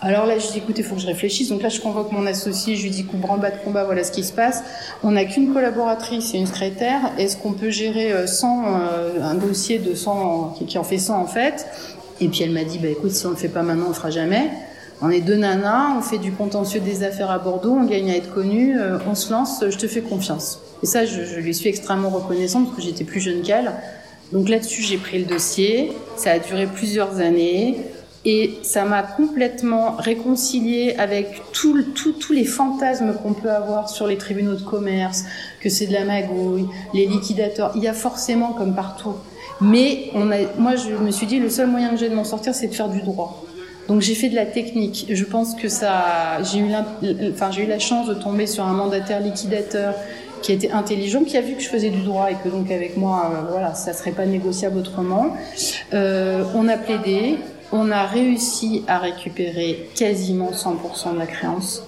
alors 0.01 0.27
là, 0.27 0.39
je 0.39 0.47
dis 0.53 0.59
écoutez, 0.59 0.83
il 0.83 0.85
faut 0.85 0.95
que 0.95 1.01
je 1.01 1.07
réfléchisse. 1.07 1.49
Donc 1.49 1.63
là, 1.63 1.69
je 1.69 1.81
convoque 1.81 2.13
mon 2.13 2.27
associé, 2.27 2.77
je 2.77 2.83
lui 2.83 2.91
dis 2.91 3.05
coup 3.05 3.17
bas 3.17 3.51
de 3.51 3.57
combat, 3.65 3.85
voilà 3.85 4.05
ce 4.05 4.13
qui 4.13 4.25
se 4.25 4.33
passe. 4.33 4.63
On 5.03 5.13
n'a 5.13 5.25
qu'une 5.25 5.53
collaboratrice 5.53 6.35
et 6.35 6.39
une 6.39 6.47
secrétaire. 6.47 7.13
Est-ce 7.19 7.37
qu'on 7.37 7.53
peut 7.53 7.71
gérer 7.71 8.27
100, 8.27 8.65
euh, 8.67 9.23
un 9.23 9.35
dossier 9.35 9.79
de 9.79 9.95
100, 9.95 10.57
qui, 10.67 10.79
en 10.79 10.85
fait 10.85 10.99
100 10.99 11.21
en 11.21 11.27
fait? 11.27 11.67
Et 12.21 12.29
puis 12.29 12.43
elle 12.43 12.53
m'a 12.53 12.65
dit, 12.65 12.79
bah 12.79 12.89
écoute, 12.89 13.11
si 13.11 13.27
on 13.27 13.31
le 13.31 13.37
fait 13.37 13.49
pas 13.49 13.63
maintenant, 13.63 13.87
on 13.87 13.89
le 13.89 13.95
fera 13.95 14.11
jamais. 14.11 14.51
On 15.03 15.11
est 15.11 15.21
deux 15.21 15.37
nanas, 15.37 15.95
on 15.99 16.01
fait 16.01 16.19
du 16.19 16.33
contentieux 16.33 16.81
des 16.81 17.03
affaires 17.03 17.31
à 17.31 17.39
Bordeaux, 17.39 17.77
on 17.79 17.85
gagne 17.85 18.11
à 18.11 18.17
être 18.17 18.33
connu, 18.33 18.79
euh, 18.79 18.99
on 19.07 19.15
se 19.15 19.31
lance, 19.31 19.63
je 19.69 19.77
te 19.77 19.87
fais 19.87 20.01
confiance. 20.01 20.61
Et 20.83 20.87
ça, 20.87 21.05
je, 21.05 21.39
lui 21.39 21.55
suis 21.55 21.69
extrêmement 21.69 22.09
reconnaissante 22.09 22.65
parce 22.67 22.77
que 22.77 22.83
j'étais 22.83 23.05
plus 23.05 23.21
jeune 23.21 23.43
qu'elle. 23.43 23.73
Donc 24.33 24.49
là-dessus, 24.49 24.83
j'ai 24.83 24.97
pris 24.97 25.19
le 25.19 25.27
dossier. 25.27 25.93
Ça 26.17 26.33
a 26.33 26.39
duré 26.39 26.67
plusieurs 26.67 27.21
années. 27.21 27.79
Et 28.25 28.59
ça 28.63 28.85
m'a 28.85 29.03
complètement 29.03 29.95
réconcilié 29.99 30.97
avec 30.99 31.43
tous 31.53 32.33
les 32.33 32.45
fantasmes 32.45 33.15
qu'on 33.23 33.35
peut 33.35 33.53
avoir 33.53 33.89
sur 33.89 34.09
les 34.09 34.19
tribunaux 34.19 34.57
de 34.57 34.65
commerce, 34.65 35.25
que 35.61 35.69
c'est 35.69 35.87
de 35.87 35.93
la 35.93 36.05
magouille, 36.05 36.67
les 36.93 37.07
liquidateurs. 37.07 37.71
Il 37.77 37.85
y 37.85 37.89
a 37.89 37.93
forcément 37.93 38.53
comme 38.53 38.75
partout. 38.75 39.15
Mais 39.61 40.11
moi, 40.59 40.75
je 40.75 40.91
me 40.97 41.13
suis 41.13 41.27
dit, 41.27 41.39
le 41.39 41.51
seul 41.51 41.69
moyen 41.69 41.91
que 41.91 41.99
j'ai 41.99 42.09
de 42.09 42.17
m'en 42.17 42.25
sortir, 42.25 42.53
c'est 42.53 42.67
de 42.67 42.75
faire 42.75 42.89
du 42.89 43.01
droit. 43.03 43.46
Donc 43.89 44.01
j'ai 44.01 44.15
fait 44.15 44.29
de 44.29 44.35
la 44.35 44.47
technique. 44.47 45.07
Je 45.09 45.25
pense 45.25 45.55
que 45.55 45.69
ça, 45.69 46.43
j'ai 46.43 46.59
eu, 46.59 46.73
enfin 47.33 47.51
j'ai 47.51 47.65
eu 47.65 47.67
la 47.67 47.79
chance 47.79 48.09
de 48.09 48.15
tomber 48.15 48.47
sur 48.47 48.65
un 48.65 48.73
mandataire 48.73 49.21
liquidateur 49.21 49.95
qui 50.43 50.53
était 50.53 50.71
intelligent, 50.71 51.25
qui 51.25 51.37
a 51.37 51.41
vu 51.41 51.55
que 51.55 51.63
je 51.63 51.69
faisais 51.69 51.91
du 51.91 52.03
droit 52.03 52.31
et 52.31 52.35
que 52.35 52.49
donc 52.49 52.71
avec 52.71 52.97
moi, 52.97 53.31
euh, 53.33 53.51
voilà, 53.51 53.75
ça 53.75 53.93
serait 53.93 54.13
pas 54.13 54.27
négociable 54.27 54.79
autrement. 54.79 55.37
Euh, 55.95 56.45
on 56.55 56.69
a 56.69 56.77
plaidé, 56.77 57.39
on 57.73 57.91
a 57.91 58.05
réussi 58.05 58.85
à 58.87 58.99
récupérer 58.99 59.89
quasiment 59.95 60.51
100% 60.51 61.15
de 61.15 61.19
la 61.19 61.27
créance 61.27 61.83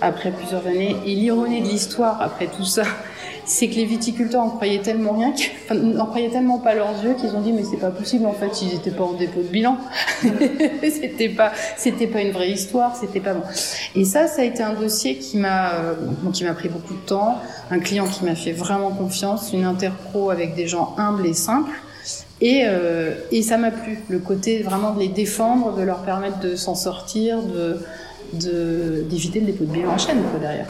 après 0.00 0.30
plusieurs 0.30 0.66
années. 0.66 0.96
Et 1.06 1.14
l'ironie 1.14 1.60
de 1.60 1.68
l'histoire 1.68 2.20
après 2.20 2.46
tout 2.46 2.64
ça, 2.64 2.84
c'est 3.44 3.68
que 3.68 3.74
les 3.74 3.84
viticulteurs 3.84 4.42
en 4.42 4.50
croyaient 4.50 4.80
tellement 4.80 5.12
rien, 5.12 5.32
n'en 5.74 6.06
croyaient 6.06 6.30
tellement 6.30 6.58
pas 6.58 6.74
leurs 6.74 7.02
yeux 7.04 7.14
qu'ils 7.14 7.34
ont 7.34 7.40
dit 7.40 7.52
mais 7.52 7.64
c'est 7.64 7.78
pas 7.78 7.90
possible 7.90 8.26
en 8.26 8.32
fait, 8.32 8.62
ils 8.62 8.74
étaient 8.74 8.90
pas 8.90 9.04
en 9.04 9.14
dépôt 9.14 9.40
de 9.40 9.48
bilan, 9.48 9.76
c'était 10.82 11.28
pas, 11.28 11.52
c'était 11.76 12.06
pas 12.06 12.20
une 12.20 12.32
vraie 12.32 12.50
histoire, 12.50 12.96
c'était 12.96 13.20
pas 13.20 13.34
bon. 13.34 13.42
Et 13.94 14.04
ça, 14.04 14.26
ça 14.26 14.42
a 14.42 14.44
été 14.44 14.62
un 14.62 14.74
dossier 14.74 15.16
qui 15.16 15.38
m'a, 15.38 15.74
euh, 15.74 15.94
qui 16.32 16.44
m'a 16.44 16.54
pris 16.54 16.68
beaucoup 16.68 16.94
de 16.94 17.06
temps, 17.06 17.38
un 17.70 17.78
client 17.78 18.06
qui 18.06 18.24
m'a 18.24 18.34
fait 18.34 18.52
vraiment 18.52 18.90
confiance, 18.90 19.52
une 19.52 19.64
interpro 19.64 20.30
avec 20.30 20.54
des 20.54 20.66
gens 20.66 20.94
humbles 20.98 21.26
et 21.26 21.34
simples. 21.34 21.72
Et, 22.40 22.64
euh, 22.66 23.14
et 23.30 23.42
ça 23.42 23.56
m'a 23.56 23.70
plu, 23.70 24.00
le 24.08 24.18
côté 24.18 24.62
vraiment 24.62 24.92
de 24.94 25.00
les 25.00 25.08
défendre, 25.08 25.76
de 25.76 25.82
leur 25.82 26.02
permettre 26.02 26.40
de 26.40 26.56
s'en 26.56 26.74
sortir, 26.74 27.38
de, 27.40 27.78
d'éviter 29.08 29.40
le 29.40 29.46
dépôt 29.46 29.64
de 29.64 29.70
bilan 29.70 29.92
en 29.92 29.98
chaîne 29.98 30.22
quoi, 30.30 30.40
derrière. 30.40 30.66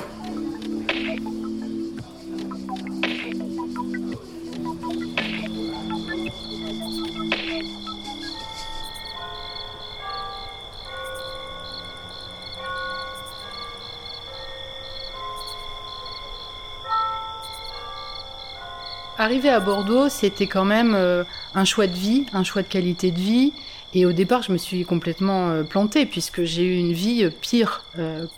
Arriver 19.23 19.51
à 19.51 19.61
Bordeaux, 19.61 20.09
c'était 20.09 20.49
quand 20.49 20.65
même 20.65 20.97
euh, 20.97 21.23
un 21.55 21.65
choix 21.65 21.87
de 21.87 21.95
vie, 21.95 22.27
un 22.33 22.43
choix 22.43 22.63
de 22.63 22.67
qualité 22.67 23.13
de 23.13 23.21
vie. 23.21 23.53
Et 23.95 24.05
au 24.05 24.11
départ, 24.11 24.43
je 24.43 24.51
me 24.51 24.59
suis 24.59 24.85
complètement 24.85 25.51
euh, 25.51 25.63
plantée 25.63 26.07
puisque 26.07 26.43
j'ai 26.43 26.65
eu 26.65 26.77
une 26.77 26.93
vie 26.93 27.23
euh, 27.23 27.31
pire 27.31 27.85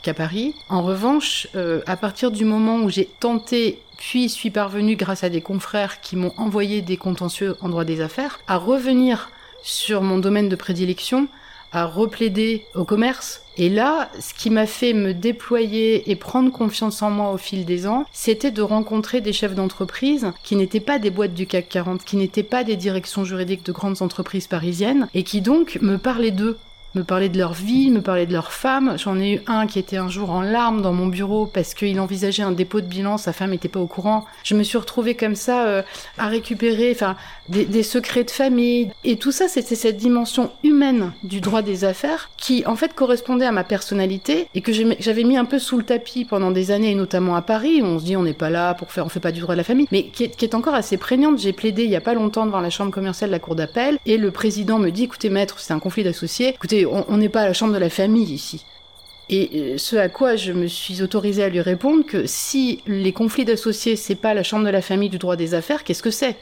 qu'à 0.03 0.13
Paris. 0.13 0.55
En 0.69 0.83
revanche, 0.83 1.49
à 1.87 1.97
partir 1.97 2.31
du 2.31 2.45
moment 2.45 2.81
où 2.81 2.91
j'ai 2.91 3.07
tenté 3.19 3.81
puis 3.97 4.29
suis 4.29 4.51
parvenue 4.51 4.95
grâce 4.95 5.25
à 5.25 5.31
des 5.31 5.41
confrères 5.41 6.03
qui 6.03 6.17
m'ont 6.17 6.35
envoyé 6.37 6.83
des 6.83 6.99
contentieux 6.99 7.57
en 7.63 7.71
droit 7.71 7.85
des 7.85 8.03
affaires 8.03 8.41
à 8.47 8.59
revenir 8.59 9.31
sur 9.63 10.03
mon 10.03 10.19
domaine 10.19 10.51
de 10.51 10.57
prédilection, 10.57 11.29
à 11.75 11.85
replaider 11.87 12.65
au 12.75 12.85
commerce. 12.85 13.43
Et 13.57 13.69
là, 13.69 14.11
ce 14.19 14.35
qui 14.35 14.51
m'a 14.51 14.67
fait 14.67 14.93
me 14.93 15.13
déployer 15.13 16.11
et 16.11 16.17
prendre 16.17 16.51
confiance 16.51 17.03
en 17.03 17.11
moi 17.11 17.31
au 17.33 17.37
fil 17.37 17.65
des 17.65 17.87
ans, 17.87 18.05
c'était 18.13 18.51
de 18.51 18.63
rencontrer 18.63 19.21
des 19.21 19.33
chefs 19.33 19.55
d'entreprise 19.55 20.33
qui 20.43 20.57
n'étaient 20.57 20.81
pas 20.81 20.99
des 20.99 21.11
boîtes 21.11 21.35
du 21.35 21.47
CAC 21.47 21.69
40, 21.69 22.05
qui 22.05 22.17
n'étaient 22.17 22.43
pas 22.43 22.65
des 22.65 22.77
directions 22.77 23.25
juridiques 23.25 23.65
de 23.65 23.73
grandes 23.73 24.03
entreprises 24.03 24.47
parisiennes, 24.47 25.09
et 25.15 25.23
qui 25.23 25.41
donc 25.41 25.79
me 25.83 25.99
parlaient 25.99 26.31
d'eux 26.31 26.59
me 26.95 27.05
parler 27.05 27.29
de 27.29 27.39
leur 27.39 27.53
vie, 27.53 27.91
me 27.91 28.01
parler 28.01 28.27
de 28.27 28.33
leur 28.33 28.53
femme. 28.53 28.97
J'en 28.99 29.19
ai 29.19 29.35
eu 29.35 29.43
un 29.47 29.67
qui 29.67 29.79
était 29.79 29.97
un 29.97 30.09
jour 30.09 30.31
en 30.31 30.43
larmes 30.43 30.83
dans 30.83 30.93
mon 30.93 31.07
bureau 31.07 31.47
parce 31.47 31.75
qu'il 31.75 31.99
envisageait 32.01 32.43
un 32.43 32.53
dépôt 32.53 32.81
de 32.81 32.87
bilan, 32.87 33.19
sa 33.19 33.33
femme 33.33 33.51
n'était 33.51 33.69
pas 33.69 33.81
au 33.81 33.87
courant. 33.87 34.25
Je 34.45 34.55
me 34.55 34.63
suis 34.63 34.79
retrouvée 34.79 35.15
comme 35.15 35.35
ça 35.35 35.67
euh, 35.67 35.83
à 36.19 36.29
récupérer 36.29 36.93
enfin, 36.93 37.17
des, 37.49 37.65
des, 37.65 37.83
secrets 37.83 38.25
de 38.25 38.31
famille. 38.31 38.91
Et 39.05 39.17
tout 39.17 39.33
ça, 39.33 39.49
c'était 39.49 39.75
cette 39.75 39.97
dimension 39.97 40.51
humaine 40.63 41.13
du 41.23 41.41
droit 41.41 41.63
des 41.63 41.85
affaires 41.85 42.31
qui, 42.37 42.65
en 42.67 42.77
fait, 42.77 42.95
correspondait 42.95 43.47
à 43.47 43.53
ma 43.53 43.65
personnalité 43.65 44.49
et 44.55 44.61
que 44.61 44.73
j'avais 44.73 45.25
mis 45.25 45.37
un 45.37 45.45
peu 45.45 45.59
sous 45.59 45.77
le 45.77 45.85
tapis 45.85 46.25
pendant 46.25 46.51
des 46.51 46.71
années, 46.71 46.95
notamment 46.95 47.37
à 47.37 47.43
Paris, 47.43 47.83
où 47.83 47.87
on 47.87 47.99
se 47.99 48.05
dit 48.05 48.17
on 48.17 48.23
n'est 48.23 48.33
pas 48.33 48.51
là 48.51 48.75
pour 48.75 48.93
faire, 48.93 49.05
on 49.05 49.09
fait 49.09 49.21
pas 49.21 49.33
du 49.33 49.41
droit 49.41 49.55
de 49.55 49.59
la 49.59 49.65
famille, 49.65 49.87
mais 49.93 50.05
qui 50.05 50.25
est, 50.25 50.37
qui 50.37 50.45
est 50.45 50.55
encore 50.55 50.75
assez 50.75 50.97
prégnante. 50.97 51.39
J'ai 51.39 51.53
plaidé 51.53 51.85
il 51.85 51.91
y 51.91 51.97
a 51.97 52.01
pas 52.01 52.15
longtemps 52.15 52.47
devant 52.47 52.61
la 52.61 52.71
chambre 52.71 52.91
commerciale 52.91 53.31
de 53.31 53.35
la 53.35 53.39
cour 53.39 53.55
d'appel 53.55 53.99
et 54.07 54.17
le 54.17 54.31
président 54.31 54.79
me 54.79 54.91
dit 54.91 55.05
écoutez 55.05 55.31
maître, 55.31 55.59
c'est 55.59 55.73
un 55.73 55.79
conflit 55.79 56.05
d'associés. 56.05 56.49
Écoutez, 56.49 56.84
on 56.87 57.17
n'est 57.17 57.29
pas 57.29 57.43
à 57.43 57.47
la 57.47 57.53
chambre 57.53 57.73
de 57.73 57.79
la 57.79 57.91
famille 57.91 58.33
ici. 58.33 58.65
Et 59.31 59.51
euh, 59.55 59.79
ce 59.79 59.97
à 59.97 60.09
quoi 60.09 60.37
je 60.37 60.53
me 60.53 60.67
suis 60.67 61.03
autorisée 61.03 61.45
à 61.45 61.49
lui 61.49 61.61
répondre 61.61 62.05
que 62.05 62.27
si 62.27 62.83
les 62.87 63.13
conflits 63.13 63.45
d'associés, 63.45 63.97
c'est 63.97 64.15
pas 64.15 64.35
la 64.35 64.43
chambre 64.43 64.65
de 64.65 64.71
la 64.71 64.83
famille 64.83 65.09
du 65.09 65.19
droit 65.19 65.37
des 65.37 65.55
affaires, 65.55 65.85
qu'est-ce 65.85 66.03
que 66.03 66.11
c'est? 66.11 66.37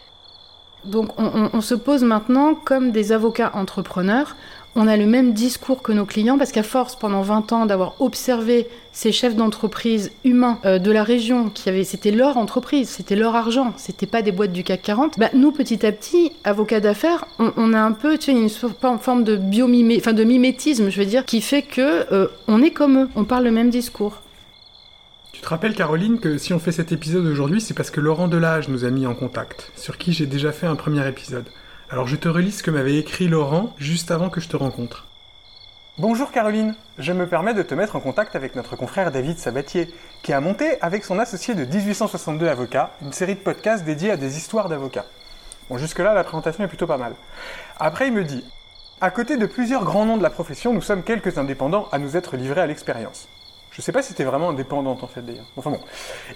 Donc 0.84 1.12
on, 1.16 1.60
se 1.60 1.76
pose 1.76 2.02
maintenant 2.02 2.56
comme 2.56 2.90
des 2.90 3.12
avocats 3.12 3.52
entrepreneurs 3.54 4.34
on 4.74 4.86
a 4.86 4.96
le 4.96 5.06
même 5.06 5.32
discours 5.32 5.82
que 5.82 5.92
nos 5.92 6.06
clients 6.06 6.38
parce 6.38 6.52
qu'à 6.52 6.62
force, 6.62 6.96
pendant 6.96 7.22
20 7.22 7.52
ans, 7.52 7.66
d'avoir 7.66 8.00
observé 8.00 8.68
ces 8.92 9.12
chefs 9.12 9.36
d'entreprise 9.36 10.12
humains 10.24 10.58
euh, 10.64 10.78
de 10.78 10.90
la 10.90 11.02
région 11.02 11.50
qui 11.50 11.68
avaient, 11.68 11.84
c'était 11.84 12.10
leur 12.10 12.36
entreprise, 12.36 12.88
c'était 12.88 13.16
leur 13.16 13.34
argent, 13.36 13.72
c'était 13.76 14.06
pas 14.06 14.22
des 14.22 14.32
boîtes 14.32 14.52
du 14.52 14.64
CAC 14.64 14.82
40. 14.82 15.18
Bah, 15.18 15.30
nous, 15.34 15.52
petit 15.52 15.84
à 15.84 15.92
petit, 15.92 16.32
avocats 16.44 16.80
d'affaires, 16.80 17.24
on, 17.38 17.72
a 17.72 17.80
un 17.80 17.92
peu, 17.92 18.18
tu 18.18 18.30
une 18.30 18.48
forme 18.48 19.24
de 19.24 20.24
mimétisme, 20.24 20.90
je 20.90 20.98
veux 20.98 21.06
dire, 21.06 21.24
qui 21.24 21.40
fait 21.40 21.62
que 21.62 22.12
euh, 22.12 22.28
on 22.48 22.62
est 22.62 22.70
comme 22.70 23.04
eux, 23.04 23.08
on 23.16 23.24
parle 23.24 23.44
le 23.44 23.50
même 23.50 23.70
discours. 23.70 24.22
Tu 25.32 25.40
te 25.40 25.48
rappelles, 25.48 25.74
Caroline, 25.74 26.18
que 26.18 26.38
si 26.38 26.52
on 26.52 26.58
fait 26.58 26.72
cet 26.72 26.92
épisode 26.92 27.26
aujourd'hui, 27.26 27.60
c'est 27.60 27.74
parce 27.74 27.90
que 27.90 28.00
Laurent 28.00 28.28
Delage 28.28 28.68
nous 28.68 28.84
a 28.84 28.90
mis 28.90 29.06
en 29.06 29.14
contact, 29.14 29.72
sur 29.76 29.98
qui 29.98 30.12
j'ai 30.12 30.26
déjà 30.26 30.52
fait 30.52 30.66
un 30.66 30.76
premier 30.76 31.06
épisode. 31.08 31.46
Alors 31.92 32.06
je 32.06 32.16
te 32.16 32.26
relis 32.26 32.52
ce 32.52 32.62
que 32.62 32.70
m'avait 32.70 32.96
écrit 32.96 33.28
Laurent 33.28 33.74
juste 33.76 34.10
avant 34.10 34.30
que 34.30 34.40
je 34.40 34.48
te 34.48 34.56
rencontre. 34.56 35.08
Bonjour 35.98 36.32
Caroline, 36.32 36.74
je 36.96 37.12
me 37.12 37.26
permets 37.26 37.52
de 37.52 37.62
te 37.62 37.74
mettre 37.74 37.96
en 37.96 38.00
contact 38.00 38.34
avec 38.34 38.56
notre 38.56 38.76
confrère 38.76 39.12
David 39.12 39.36
Sabatier, 39.36 39.92
qui 40.22 40.32
a 40.32 40.40
monté 40.40 40.80
avec 40.80 41.04
son 41.04 41.18
associé 41.18 41.54
de 41.54 41.66
1862 41.66 42.48
avocats 42.48 42.92
une 43.02 43.12
série 43.12 43.34
de 43.34 43.40
podcasts 43.40 43.84
dédiés 43.84 44.10
à 44.10 44.16
des 44.16 44.38
histoires 44.38 44.70
d'avocats. 44.70 45.04
Bon, 45.68 45.76
jusque-là, 45.76 46.14
la 46.14 46.24
présentation 46.24 46.64
est 46.64 46.68
plutôt 46.68 46.86
pas 46.86 46.96
mal. 46.96 47.12
Après, 47.78 48.06
il 48.06 48.14
me 48.14 48.24
dit 48.24 48.42
À 49.02 49.10
côté 49.10 49.36
de 49.36 49.44
plusieurs 49.44 49.84
grands 49.84 50.06
noms 50.06 50.16
de 50.16 50.22
la 50.22 50.30
profession, 50.30 50.72
nous 50.72 50.80
sommes 50.80 51.02
quelques 51.02 51.36
indépendants 51.36 51.88
à 51.92 51.98
nous 51.98 52.16
être 52.16 52.38
livrés 52.38 52.62
à 52.62 52.66
l'expérience. 52.66 53.28
Je 53.70 53.82
sais 53.82 53.92
pas 53.92 54.02
si 54.02 54.14
t'es 54.14 54.24
vraiment 54.24 54.48
indépendante 54.48 55.04
en 55.04 55.08
fait 55.08 55.20
d'ailleurs. 55.20 55.50
Enfin 55.58 55.68
bon. 55.68 55.80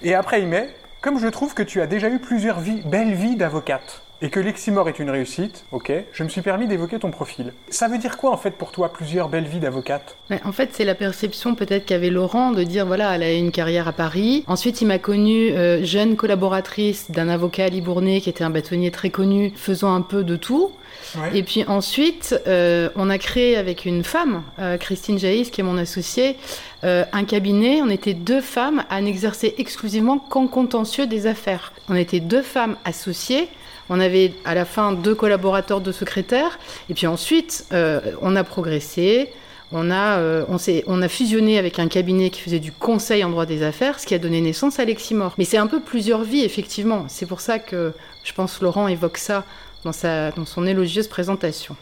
Et 0.03 0.13
après 0.13 0.39
il 0.39 0.49
met, 0.49 0.69
comme 1.01 1.17
je 1.17 1.27
trouve 1.27 1.55
que 1.55 1.63
tu 1.63 1.81
as 1.81 1.87
déjà 1.87 2.09
eu 2.09 2.19
plusieurs 2.19 2.59
belles 2.59 3.15
vies 3.15 3.37
d'avocate, 3.37 4.03
et 4.21 4.29
que 4.29 4.39
Leximor 4.39 4.89
est 4.89 4.99
une 4.99 5.09
réussite, 5.09 5.65
ok, 5.71 5.91
je 6.11 6.23
me 6.23 6.29
suis 6.29 6.41
permis 6.41 6.67
d'évoquer 6.67 6.99
ton 6.99 7.11
profil. 7.11 7.53
Ça 7.69 7.87
veut 7.87 7.97
dire 7.97 8.17
quoi 8.17 8.31
en 8.31 8.37
fait 8.37 8.51
pour 8.51 8.71
toi 8.71 8.91
plusieurs 8.91 9.29
belles 9.29 9.45
vies 9.45 9.59
d'avocate? 9.59 10.15
Ouais, 10.29 10.41
En 10.43 10.51
fait, 10.51 10.69
c'est 10.73 10.85
la 10.85 10.95
perception 10.95 11.55
peut-être 11.55 11.85
qu'avait 11.85 12.09
Laurent 12.09 12.51
de 12.51 12.63
dire 12.63 12.85
voilà, 12.85 13.15
elle 13.15 13.23
a 13.23 13.33
eu 13.33 13.37
une 13.37 13.51
carrière 13.51 13.87
à 13.87 13.93
Paris. 13.93 14.43
Ensuite, 14.47 14.81
il 14.81 14.85
m'a 14.87 14.99
connue 14.99 15.51
euh, 15.51 15.83
jeune 15.83 16.15
collaboratrice 16.15 17.11
d'un 17.11 17.29
avocat 17.29 17.65
à 17.65 17.69
Libournais 17.69 18.21
qui 18.21 18.29
était 18.29 18.43
un 18.43 18.49
bâtonnier 18.49 18.91
très 18.91 19.09
connu, 19.09 19.53
faisant 19.55 19.93
un 19.93 20.01
peu 20.01 20.23
de 20.23 20.35
tout. 20.35 20.71
Ouais. 21.15 21.37
Et 21.37 21.43
puis 21.43 21.63
ensuite, 21.67 22.39
euh, 22.47 22.89
on 22.95 23.09
a 23.09 23.17
créé 23.17 23.55
avec 23.57 23.85
une 23.85 24.03
femme, 24.03 24.43
euh, 24.59 24.77
Christine 24.77 25.17
Jaïs, 25.17 25.49
qui 25.49 25.61
est 25.61 25.63
mon 25.63 25.77
associée, 25.77 26.37
euh, 26.83 27.05
un 27.11 27.23
cabinet. 27.23 27.81
On 27.81 27.89
était 27.89 28.13
deux 28.13 28.41
femmes 28.41 28.83
à 28.89 29.01
n'exercer 29.01 29.55
exclusivement 29.57 30.17
qu'en 30.17 30.47
contentieux 30.47 31.07
des 31.07 31.27
affaires. 31.27 31.73
On 31.89 31.95
était 31.95 32.19
deux 32.19 32.41
femmes 32.41 32.77
associées. 32.85 33.47
On 33.89 33.99
avait 33.99 34.33
à 34.45 34.53
la 34.55 34.65
fin 34.65 34.91
deux 34.91 35.15
collaborateurs, 35.15 35.81
deux 35.81 35.91
secrétaires. 35.91 36.59
Et 36.89 36.93
puis 36.93 37.07
ensuite, 37.07 37.65
euh, 37.73 37.99
on 38.21 38.35
a 38.35 38.43
progressé. 38.43 39.29
On 39.73 39.91
a, 39.91 40.17
euh, 40.19 40.45
on, 40.47 40.57
s'est- 40.57 40.83
on 40.87 41.01
a 41.01 41.09
fusionné 41.09 41.59
avec 41.59 41.77
un 41.79 41.89
cabinet 41.89 42.29
qui 42.29 42.39
faisait 42.41 42.59
du 42.59 42.71
conseil 42.71 43.23
en 43.25 43.29
droit 43.29 43.45
des 43.45 43.63
affaires, 43.63 43.99
ce 43.99 44.05
qui 44.05 44.13
a 44.15 44.17
donné 44.19 44.39
naissance 44.39 44.79
à 44.79 44.85
Leximor. 44.85 45.33
Mais 45.37 45.43
c'est 45.43 45.57
un 45.57 45.67
peu 45.67 45.81
plusieurs 45.81 46.23
vies, 46.23 46.43
effectivement. 46.45 47.05
C'est 47.09 47.25
pour 47.25 47.41
ça 47.41 47.59
que 47.59 47.93
je 48.23 48.31
pense 48.33 48.61
Laurent 48.61 48.87
évoque 48.87 49.17
ça 49.17 49.43
dans, 49.83 49.91
sa, 49.91 50.31
dans 50.31 50.45
son 50.45 50.65
élogieuse 50.65 51.09
présentation. 51.09 51.75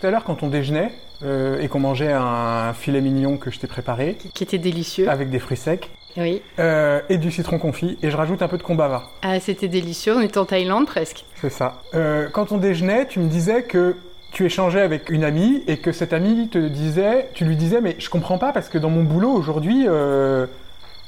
Tout 0.00 0.06
à 0.06 0.10
l'heure 0.12 0.22
quand 0.22 0.44
on 0.44 0.48
déjeunait 0.48 0.92
euh, 1.24 1.60
et 1.60 1.66
qu'on 1.66 1.80
mangeait 1.80 2.12
un 2.12 2.72
filet 2.72 3.00
mignon 3.00 3.36
que 3.36 3.50
je 3.50 3.58
t'ai 3.58 3.66
préparé, 3.66 4.16
Qui 4.32 4.44
était 4.44 4.58
délicieux. 4.58 5.08
avec 5.10 5.28
des 5.28 5.40
fruits 5.40 5.56
secs, 5.56 5.90
Oui. 6.18 6.42
euh, 6.58 7.00
et 7.08 7.16
du 7.18 7.30
citron 7.30 7.58
confit, 7.58 7.96
et 8.02 8.10
je 8.10 8.16
rajoute 8.16 8.42
un 8.42 8.48
peu 8.48 8.58
de 8.58 8.62
kombava. 8.62 9.04
Ah, 9.22 9.38
c'était 9.40 9.68
délicieux. 9.68 10.16
On 10.16 10.20
était 10.20 10.38
en 10.38 10.44
Thaïlande 10.44 10.86
presque. 10.86 11.24
C'est 11.40 11.50
ça. 11.50 11.82
Euh, 11.94 12.28
quand 12.28 12.52
on 12.52 12.58
déjeunait, 12.58 13.06
tu 13.06 13.20
me 13.20 13.28
disais 13.28 13.62
que 13.62 13.96
tu 14.32 14.44
échangeais 14.44 14.82
avec 14.82 15.10
une 15.10 15.24
amie 15.24 15.62
et 15.66 15.78
que 15.78 15.92
cette 15.92 16.12
amie 16.12 16.48
te 16.48 16.58
disait, 16.58 17.30
tu 17.34 17.44
lui 17.44 17.56
disais, 17.56 17.80
mais 17.80 17.96
je 17.98 18.10
comprends 18.10 18.38
pas 18.38 18.52
parce 18.52 18.68
que 18.68 18.76
dans 18.78 18.90
mon 18.90 19.02
boulot 19.04 19.30
aujourd'hui, 19.30 19.86
euh, 19.86 20.46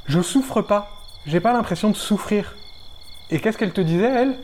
je 0.07 0.21
souffre 0.21 0.63
pas. 0.63 1.03
J'ai 1.27 1.41
pas 1.41 1.53
l'impression 1.53 1.91
de 1.91 1.97
souffrir. 1.97 2.55
Et 3.31 3.39
qu'est-ce 3.41 3.59
qu'elle 3.59 3.73
te 3.73 3.81
disait, 3.81 4.11
elle? 4.11 4.37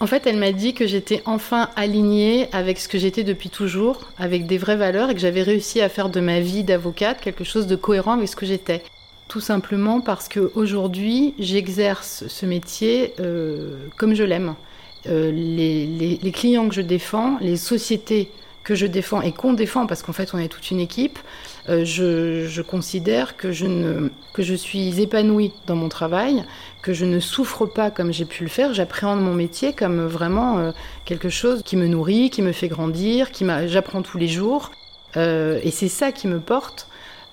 En 0.00 0.06
fait, 0.06 0.26
elle 0.26 0.36
m'a 0.36 0.52
dit 0.52 0.74
que 0.74 0.86
j'étais 0.86 1.22
enfin 1.26 1.70
alignée 1.76 2.48
avec 2.52 2.78
ce 2.78 2.88
que 2.88 2.98
j'étais 2.98 3.22
depuis 3.22 3.50
toujours, 3.50 4.00
avec 4.18 4.46
des 4.46 4.58
vraies 4.58 4.76
valeurs, 4.76 5.10
et 5.10 5.14
que 5.14 5.20
j'avais 5.20 5.42
réussi 5.42 5.80
à 5.80 5.88
faire 5.88 6.08
de 6.08 6.20
ma 6.20 6.40
vie 6.40 6.64
d'avocate 6.64 7.20
quelque 7.20 7.44
chose 7.44 7.66
de 7.68 7.76
cohérent 7.76 8.12
avec 8.12 8.28
ce 8.28 8.36
que 8.36 8.44
j'étais. 8.44 8.82
Tout 9.28 9.40
simplement 9.40 10.00
parce 10.00 10.28
que 10.28 10.52
aujourd'hui, 10.54 11.34
j'exerce 11.38 12.24
ce 12.28 12.44
métier 12.44 13.14
euh, 13.20 13.88
comme 13.96 14.14
je 14.14 14.24
l'aime. 14.24 14.54
Euh, 15.06 15.30
les, 15.32 16.32
clients 16.32 16.68
que 16.68 16.74
je 16.74 16.80
défends, 16.80 17.38
les 17.40 17.56
sociétés 17.56 18.30
que 18.62 18.74
je 18.76 18.86
défends 18.86 19.22
et 19.22 19.32
qu'on 19.32 19.54
défend, 19.54 19.86
parce 19.86 20.02
qu'en 20.02 20.12
fait, 20.12 20.34
on 20.34 20.38
est 20.38 20.48
toute 20.48 20.70
une 20.70 20.78
équipe, 20.78 21.18
euh, 21.68 21.84
je, 21.84 22.46
je 22.46 22.62
considère 22.62 23.36
que 23.36 23.50
je, 23.50 23.66
ne, 23.66 24.10
que 24.34 24.42
je 24.42 24.54
suis 24.54 25.00
épanouie 25.00 25.52
dans 25.66 25.74
mon 25.76 25.88
travail, 25.88 26.44
que 26.82 26.92
je 26.92 27.04
ne 27.04 27.18
souffre 27.18 27.66
pas 27.66 27.90
comme 27.90 28.12
j'ai 28.12 28.26
pu 28.26 28.44
le 28.44 28.50
faire. 28.50 28.74
J'appréhende 28.74 29.20
mon 29.20 29.34
métier 29.34 29.72
comme 29.72 30.04
vraiment 30.06 30.72
quelque 31.04 31.30
chose 31.30 31.62
qui 31.64 31.76
me 31.76 31.86
nourrit, 31.88 32.30
qui 32.30 32.42
me 32.42 32.52
fait 32.52 32.68
grandir, 32.68 33.32
qui 33.32 33.46
j'apprends 33.66 34.02
tous 34.02 34.18
les 34.18 34.28
jours. 34.28 34.70
Et 35.16 35.70
c'est 35.72 35.88
ça 35.88 36.12
qui 36.12 36.28
me 36.28 36.38
porte. 36.38 36.86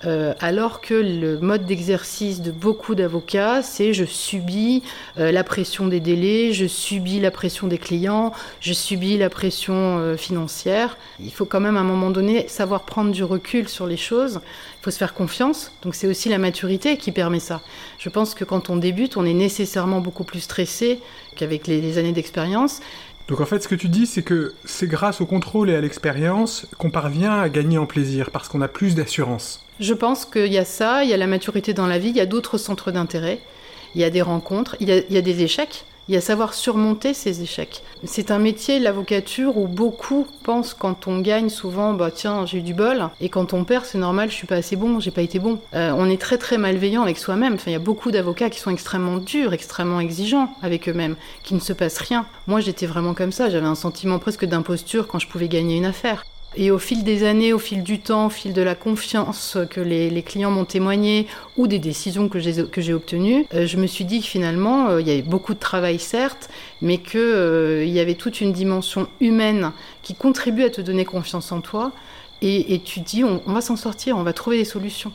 Euh, 0.06 0.32
alors 0.40 0.80
que 0.80 0.94
le 0.94 1.38
mode 1.40 1.66
d'exercice 1.66 2.40
de 2.40 2.50
beaucoup 2.50 2.94
d'avocats, 2.94 3.62
c'est 3.62 3.92
je 3.92 4.06
subis 4.06 4.82
euh, 5.18 5.30
la 5.30 5.44
pression 5.44 5.88
des 5.88 6.00
délais, 6.00 6.54
je 6.54 6.66
subis 6.66 7.20
la 7.20 7.30
pression 7.30 7.66
des 7.66 7.76
clients, 7.76 8.32
je 8.60 8.72
subis 8.72 9.18
la 9.18 9.28
pression 9.28 9.98
euh, 9.98 10.16
financière. 10.16 10.96
Il 11.18 11.32
faut 11.32 11.44
quand 11.44 11.60
même 11.60 11.76
à 11.76 11.80
un 11.80 11.84
moment 11.84 12.10
donné 12.10 12.48
savoir 12.48 12.84
prendre 12.84 13.10
du 13.10 13.22
recul 13.24 13.68
sur 13.68 13.86
les 13.86 13.98
choses. 13.98 14.40
Il 14.80 14.84
faut 14.84 14.90
se 14.90 14.96
faire 14.96 15.12
confiance. 15.12 15.70
Donc 15.82 15.94
c'est 15.94 16.06
aussi 16.06 16.30
la 16.30 16.38
maturité 16.38 16.96
qui 16.96 17.12
permet 17.12 17.40
ça. 17.40 17.60
Je 17.98 18.08
pense 18.08 18.32
que 18.32 18.44
quand 18.44 18.70
on 18.70 18.76
débute, 18.76 19.18
on 19.18 19.26
est 19.26 19.34
nécessairement 19.34 20.00
beaucoup 20.00 20.24
plus 20.24 20.40
stressé 20.40 21.00
qu'avec 21.36 21.66
les, 21.66 21.82
les 21.82 21.98
années 21.98 22.12
d'expérience. 22.12 22.80
Donc 23.30 23.40
en 23.40 23.46
fait, 23.46 23.62
ce 23.62 23.68
que 23.68 23.76
tu 23.76 23.88
dis, 23.88 24.06
c'est 24.06 24.22
que 24.22 24.54
c'est 24.64 24.88
grâce 24.88 25.20
au 25.20 25.26
contrôle 25.26 25.70
et 25.70 25.76
à 25.76 25.80
l'expérience 25.80 26.66
qu'on 26.78 26.90
parvient 26.90 27.38
à 27.38 27.48
gagner 27.48 27.78
en 27.78 27.86
plaisir, 27.86 28.32
parce 28.32 28.48
qu'on 28.48 28.60
a 28.60 28.66
plus 28.66 28.96
d'assurance. 28.96 29.64
Je 29.78 29.94
pense 29.94 30.24
qu'il 30.24 30.52
y 30.52 30.58
a 30.58 30.64
ça, 30.64 31.04
il 31.04 31.10
y 31.10 31.14
a 31.14 31.16
la 31.16 31.28
maturité 31.28 31.72
dans 31.72 31.86
la 31.86 32.00
vie, 32.00 32.08
il 32.08 32.16
y 32.16 32.20
a 32.20 32.26
d'autres 32.26 32.58
centres 32.58 32.90
d'intérêt, 32.90 33.38
il 33.94 34.00
y 34.00 34.04
a 34.04 34.10
des 34.10 34.20
rencontres, 34.20 34.76
il 34.80 34.88
y 34.88 34.92
a, 34.92 35.02
y 35.08 35.16
a 35.16 35.22
des 35.22 35.44
échecs, 35.44 35.84
il 36.10 36.14
y 36.14 36.16
a 36.16 36.20
savoir 36.20 36.54
surmonter 36.54 37.14
ces 37.14 37.40
échecs. 37.40 37.84
C'est 38.02 38.32
un 38.32 38.40
métier, 38.40 38.80
l'avocature, 38.80 39.56
où 39.56 39.68
beaucoup 39.68 40.26
pensent 40.42 40.74
quand 40.74 41.06
on 41.06 41.20
gagne 41.20 41.48
souvent, 41.48 41.94
bah 41.94 42.10
tiens, 42.10 42.46
j'ai 42.46 42.58
eu 42.58 42.62
du 42.62 42.74
bol, 42.74 43.10
et 43.20 43.28
quand 43.28 43.52
on 43.52 43.62
perd, 43.62 43.84
c'est 43.84 43.96
normal, 43.96 44.28
je 44.28 44.34
suis 44.34 44.48
pas 44.48 44.56
assez 44.56 44.74
bon, 44.74 44.98
j'ai 44.98 45.12
pas 45.12 45.22
été 45.22 45.38
bon. 45.38 45.60
Euh, 45.72 45.92
on 45.96 46.10
est 46.10 46.20
très 46.20 46.36
très 46.36 46.58
malveillant 46.58 47.02
avec 47.02 47.16
soi-même. 47.16 47.54
Enfin, 47.54 47.70
il 47.70 47.74
y 47.74 47.76
a 47.76 47.78
beaucoup 47.78 48.10
d'avocats 48.10 48.50
qui 48.50 48.58
sont 48.58 48.72
extrêmement 48.72 49.18
durs, 49.18 49.52
extrêmement 49.52 50.00
exigeants 50.00 50.52
avec 50.62 50.88
eux-mêmes, 50.88 51.14
qui 51.44 51.54
ne 51.54 51.60
se 51.60 51.72
passe 51.72 51.98
rien. 51.98 52.26
Moi, 52.48 52.58
j'étais 52.58 52.86
vraiment 52.86 53.14
comme 53.14 53.30
ça, 53.30 53.48
j'avais 53.48 53.68
un 53.68 53.76
sentiment 53.76 54.18
presque 54.18 54.46
d'imposture 54.46 55.06
quand 55.06 55.20
je 55.20 55.28
pouvais 55.28 55.46
gagner 55.46 55.76
une 55.76 55.86
affaire. 55.86 56.24
Et 56.56 56.70
au 56.70 56.78
fil 56.78 57.04
des 57.04 57.24
années, 57.24 57.52
au 57.52 57.58
fil 57.58 57.84
du 57.84 58.00
temps, 58.00 58.26
au 58.26 58.30
fil 58.30 58.52
de 58.52 58.62
la 58.62 58.74
confiance 58.74 59.56
que 59.70 59.80
les, 59.80 60.22
clients 60.22 60.50
m'ont 60.50 60.64
témoigné 60.64 61.26
ou 61.56 61.68
des 61.68 61.78
décisions 61.78 62.28
que 62.28 62.40
j'ai 62.40 62.92
obtenues, 62.92 63.46
euh, 63.54 63.66
je 63.66 63.76
me 63.76 63.86
suis 63.86 64.04
dit 64.04 64.20
que 64.20 64.26
finalement, 64.26 64.88
euh, 64.88 65.00
il 65.00 65.06
y 65.06 65.12
avait 65.12 65.22
beaucoup 65.22 65.54
de 65.54 65.60
travail 65.60 65.98
certes, 65.98 66.50
mais 66.82 66.98
qu'il 66.98 67.20
il 67.20 67.88
y 67.88 68.00
avait 68.00 68.14
toute 68.14 68.40
une 68.40 68.52
dimension 68.52 69.08
humaine 69.20 69.72
qui 70.02 70.14
contribue 70.14 70.64
à 70.64 70.70
te 70.70 70.80
donner 70.80 71.04
confiance 71.04 71.52
en 71.52 71.60
toi. 71.60 71.92
Et, 72.42 72.80
tu 72.82 73.00
dis, 73.00 73.22
on 73.22 73.52
va 73.52 73.60
s'en 73.60 73.76
sortir, 73.76 74.16
on 74.16 74.22
va 74.22 74.32
trouver 74.32 74.56
des 74.56 74.64
solutions. 74.64 75.12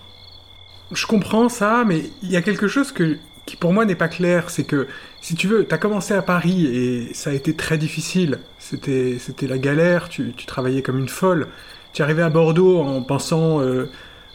Je 0.92 1.08
comprends 1.08 1.50
ça, 1.50 1.84
mais 1.86 2.04
il 2.22 2.32
y 2.32 2.36
a 2.36 2.42
quelque 2.42 2.68
chose 2.68 2.92
que, 2.92 3.18
qui 3.46 3.56
pour 3.56 3.74
moi 3.74 3.86
n'est 3.86 3.96
pas 3.96 4.08
clair, 4.08 4.50
c'est 4.50 4.64
que 4.64 4.88
si 5.22 5.36
tu 5.36 5.48
veux, 5.48 5.66
tu 5.68 5.74
as 5.74 5.78
commencé 5.78 6.14
à 6.14 6.22
Paris 6.22 6.66
et 6.66 7.14
ça 7.14 7.30
a 7.30 7.34
été 7.34 7.54
très 7.54 7.78
difficile. 7.78 8.40
C'était, 8.60 9.18
c'était 9.20 9.48
la 9.48 9.58
galère, 9.58 10.10
tu, 10.10 10.34
tu 10.36 10.46
travaillais 10.46 10.82
comme 10.82 11.00
une 11.00 11.10
folle. 11.10 11.48
Tu 11.94 12.02
es 12.02 12.04
arrivé 12.04 12.24
à 12.24 12.30
Bordeaux 12.30 12.80
en 12.80 13.02
pensant 13.04 13.62
euh, 13.62 13.90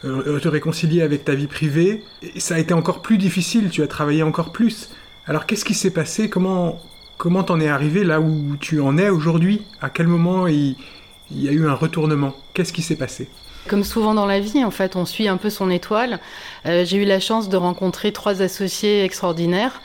euh, 0.05 0.39
te 0.39 0.49
réconcilier 0.49 1.03
avec 1.03 1.25
ta 1.25 1.35
vie 1.35 1.47
privée, 1.47 2.05
et 2.23 2.41
ça 2.41 2.55
a 2.55 2.59
été 2.59 2.73
encore 2.73 3.03
plus 3.03 3.19
difficile, 3.19 3.69
tu 3.71 3.83
as 3.83 3.87
travaillé 3.87 4.23
encore 4.23 4.53
plus. 4.53 4.91
Alors 5.27 5.45
qu'est-ce 5.47 5.65
qui 5.65 5.75
s'est 5.75 5.91
passé? 5.93 6.31
Comment 6.31 6.81
comment 7.19 7.43
t'en 7.43 7.61
es 7.61 7.69
arrivé 7.69 8.03
là 8.03 8.19
où 8.21 8.57
tu 8.59 8.81
en 8.81 8.97
es 8.97 9.11
aujourd'hui? 9.11 9.67
À 9.83 9.91
quel 9.91 10.07
moment 10.07 10.47
il, 10.47 10.77
il 11.31 11.43
y 11.43 11.49
a 11.49 11.53
eu 11.53 11.67
un 11.67 11.75
retournement? 11.75 12.35
Qu'est-ce 12.55 12.73
qui 12.73 12.83
s'est 12.83 12.97
passé? 12.97 13.29
Comme 13.69 13.85
souvent 13.85 14.15
dans 14.15 14.27
la 14.27 14.41
vie, 14.41 14.65
en 14.65 14.71
fait, 14.71 14.97
on 14.97 15.05
suit 15.05 15.29
un 15.29 15.37
peu 15.37 15.51
son 15.51 15.71
étoile. 15.71 16.19
Euh, 16.67 16.85
j'ai 16.85 16.97
eu 16.97 17.05
la 17.05 17.21
chance 17.21 17.49
de 17.49 17.57
rencontrer 17.57 18.13
trois 18.13 18.43
associés 18.43 19.05
extraordinaires. 19.05 19.83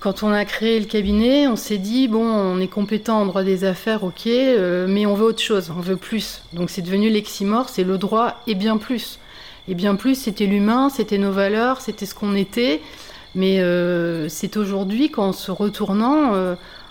Quand 0.00 0.22
on 0.22 0.32
a 0.32 0.44
créé 0.44 0.78
le 0.78 0.86
cabinet, 0.86 1.46
on 1.48 1.56
s'est 1.56 1.78
dit 1.78 2.08
bon, 2.08 2.24
on 2.24 2.60
est 2.60 2.68
compétent 2.68 3.20
en 3.20 3.26
droit 3.26 3.42
des 3.42 3.64
affaires, 3.64 4.04
ok, 4.04 4.26
euh, 4.26 4.86
mais 4.88 5.06
on 5.06 5.14
veut 5.14 5.26
autre 5.26 5.42
chose, 5.42 5.72
on 5.76 5.80
veut 5.80 5.96
plus. 5.96 6.42
Donc 6.52 6.70
c'est 6.70 6.82
devenu 6.82 7.10
l'eximor, 7.10 7.68
c'est 7.68 7.82
le 7.82 7.98
droit 7.98 8.40
et 8.46 8.54
bien 8.54 8.76
plus. 8.76 9.18
Et 9.66 9.74
bien 9.74 9.96
plus, 9.96 10.14
c'était 10.14 10.46
l'humain, 10.46 10.88
c'était 10.88 11.18
nos 11.18 11.32
valeurs, 11.32 11.80
c'était 11.80 12.06
ce 12.06 12.14
qu'on 12.14 12.34
était. 12.34 12.80
Mais 13.34 13.60
euh, 13.60 14.28
c'est 14.28 14.56
aujourd'hui 14.56 15.10
qu'en 15.10 15.32
se 15.32 15.50
retournant, 15.50 16.32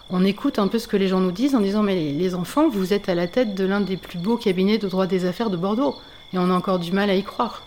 on 0.10 0.24
écoute 0.24 0.60
un 0.60 0.68
peu 0.68 0.78
ce 0.78 0.88
que 0.88 0.98
les 0.98 1.08
gens 1.08 1.20
nous 1.20 1.32
disent 1.32 1.56
en 1.56 1.62
disant 1.62 1.82
mais 1.82 1.96
les 1.96 2.36
enfants, 2.36 2.70
vous 2.70 2.94
êtes 2.94 3.10
à 3.10 3.16
la 3.16 3.28
tête 3.28 3.56
de 3.56 3.66
l'un 3.66 3.82
des 3.82 3.98
plus 3.98 4.20
beaux 4.20 4.38
cabinets 4.38 4.78
de 4.78 4.88
droit 4.88 5.08
des 5.08 5.26
affaires 5.26 5.50
de 5.50 5.58
Bordeaux. 5.58 5.96
Et 6.34 6.38
on 6.38 6.50
a 6.50 6.54
encore 6.54 6.80
du 6.80 6.92
mal 6.92 7.10
à 7.10 7.16
y 7.16 7.24
croire. 7.24 7.64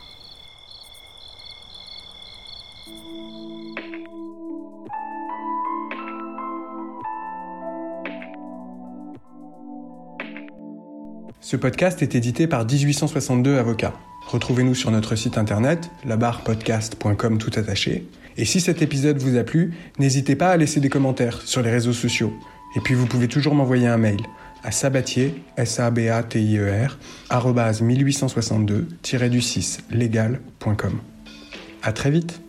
Ce 11.40 11.56
podcast 11.56 12.00
est 12.02 12.14
édité 12.14 12.46
par 12.46 12.64
1862 12.64 13.58
Avocats. 13.58 13.94
Retrouvez-nous 14.28 14.76
sur 14.76 14.92
notre 14.92 15.16
site 15.16 15.36
internet, 15.36 15.90
labarpodcast.com 16.04 17.38
tout 17.38 17.50
attaché. 17.56 18.06
Et 18.36 18.44
si 18.44 18.60
cet 18.60 18.82
épisode 18.82 19.18
vous 19.18 19.36
a 19.36 19.42
plu, 19.42 19.74
n'hésitez 19.98 20.36
pas 20.36 20.50
à 20.50 20.56
laisser 20.56 20.78
des 20.78 20.88
commentaires 20.88 21.42
sur 21.42 21.62
les 21.62 21.70
réseaux 21.70 21.92
sociaux. 21.92 22.32
Et 22.76 22.80
puis 22.80 22.94
vous 22.94 23.06
pouvez 23.06 23.26
toujours 23.26 23.56
m'envoyer 23.56 23.88
un 23.88 23.96
mail 23.96 24.20
à 24.62 24.70
sabatier, 24.70 25.42
s 25.56 25.80
a 25.80 25.90
b 25.90 26.08
a 26.08 26.22
t 26.22 26.40
i 26.40 26.58
r 26.58 26.98
arobase 27.28 27.82
1862-du6 27.82 29.80
légal.com. 29.90 31.00
À 31.82 31.92
très 31.92 32.10
vite. 32.10 32.40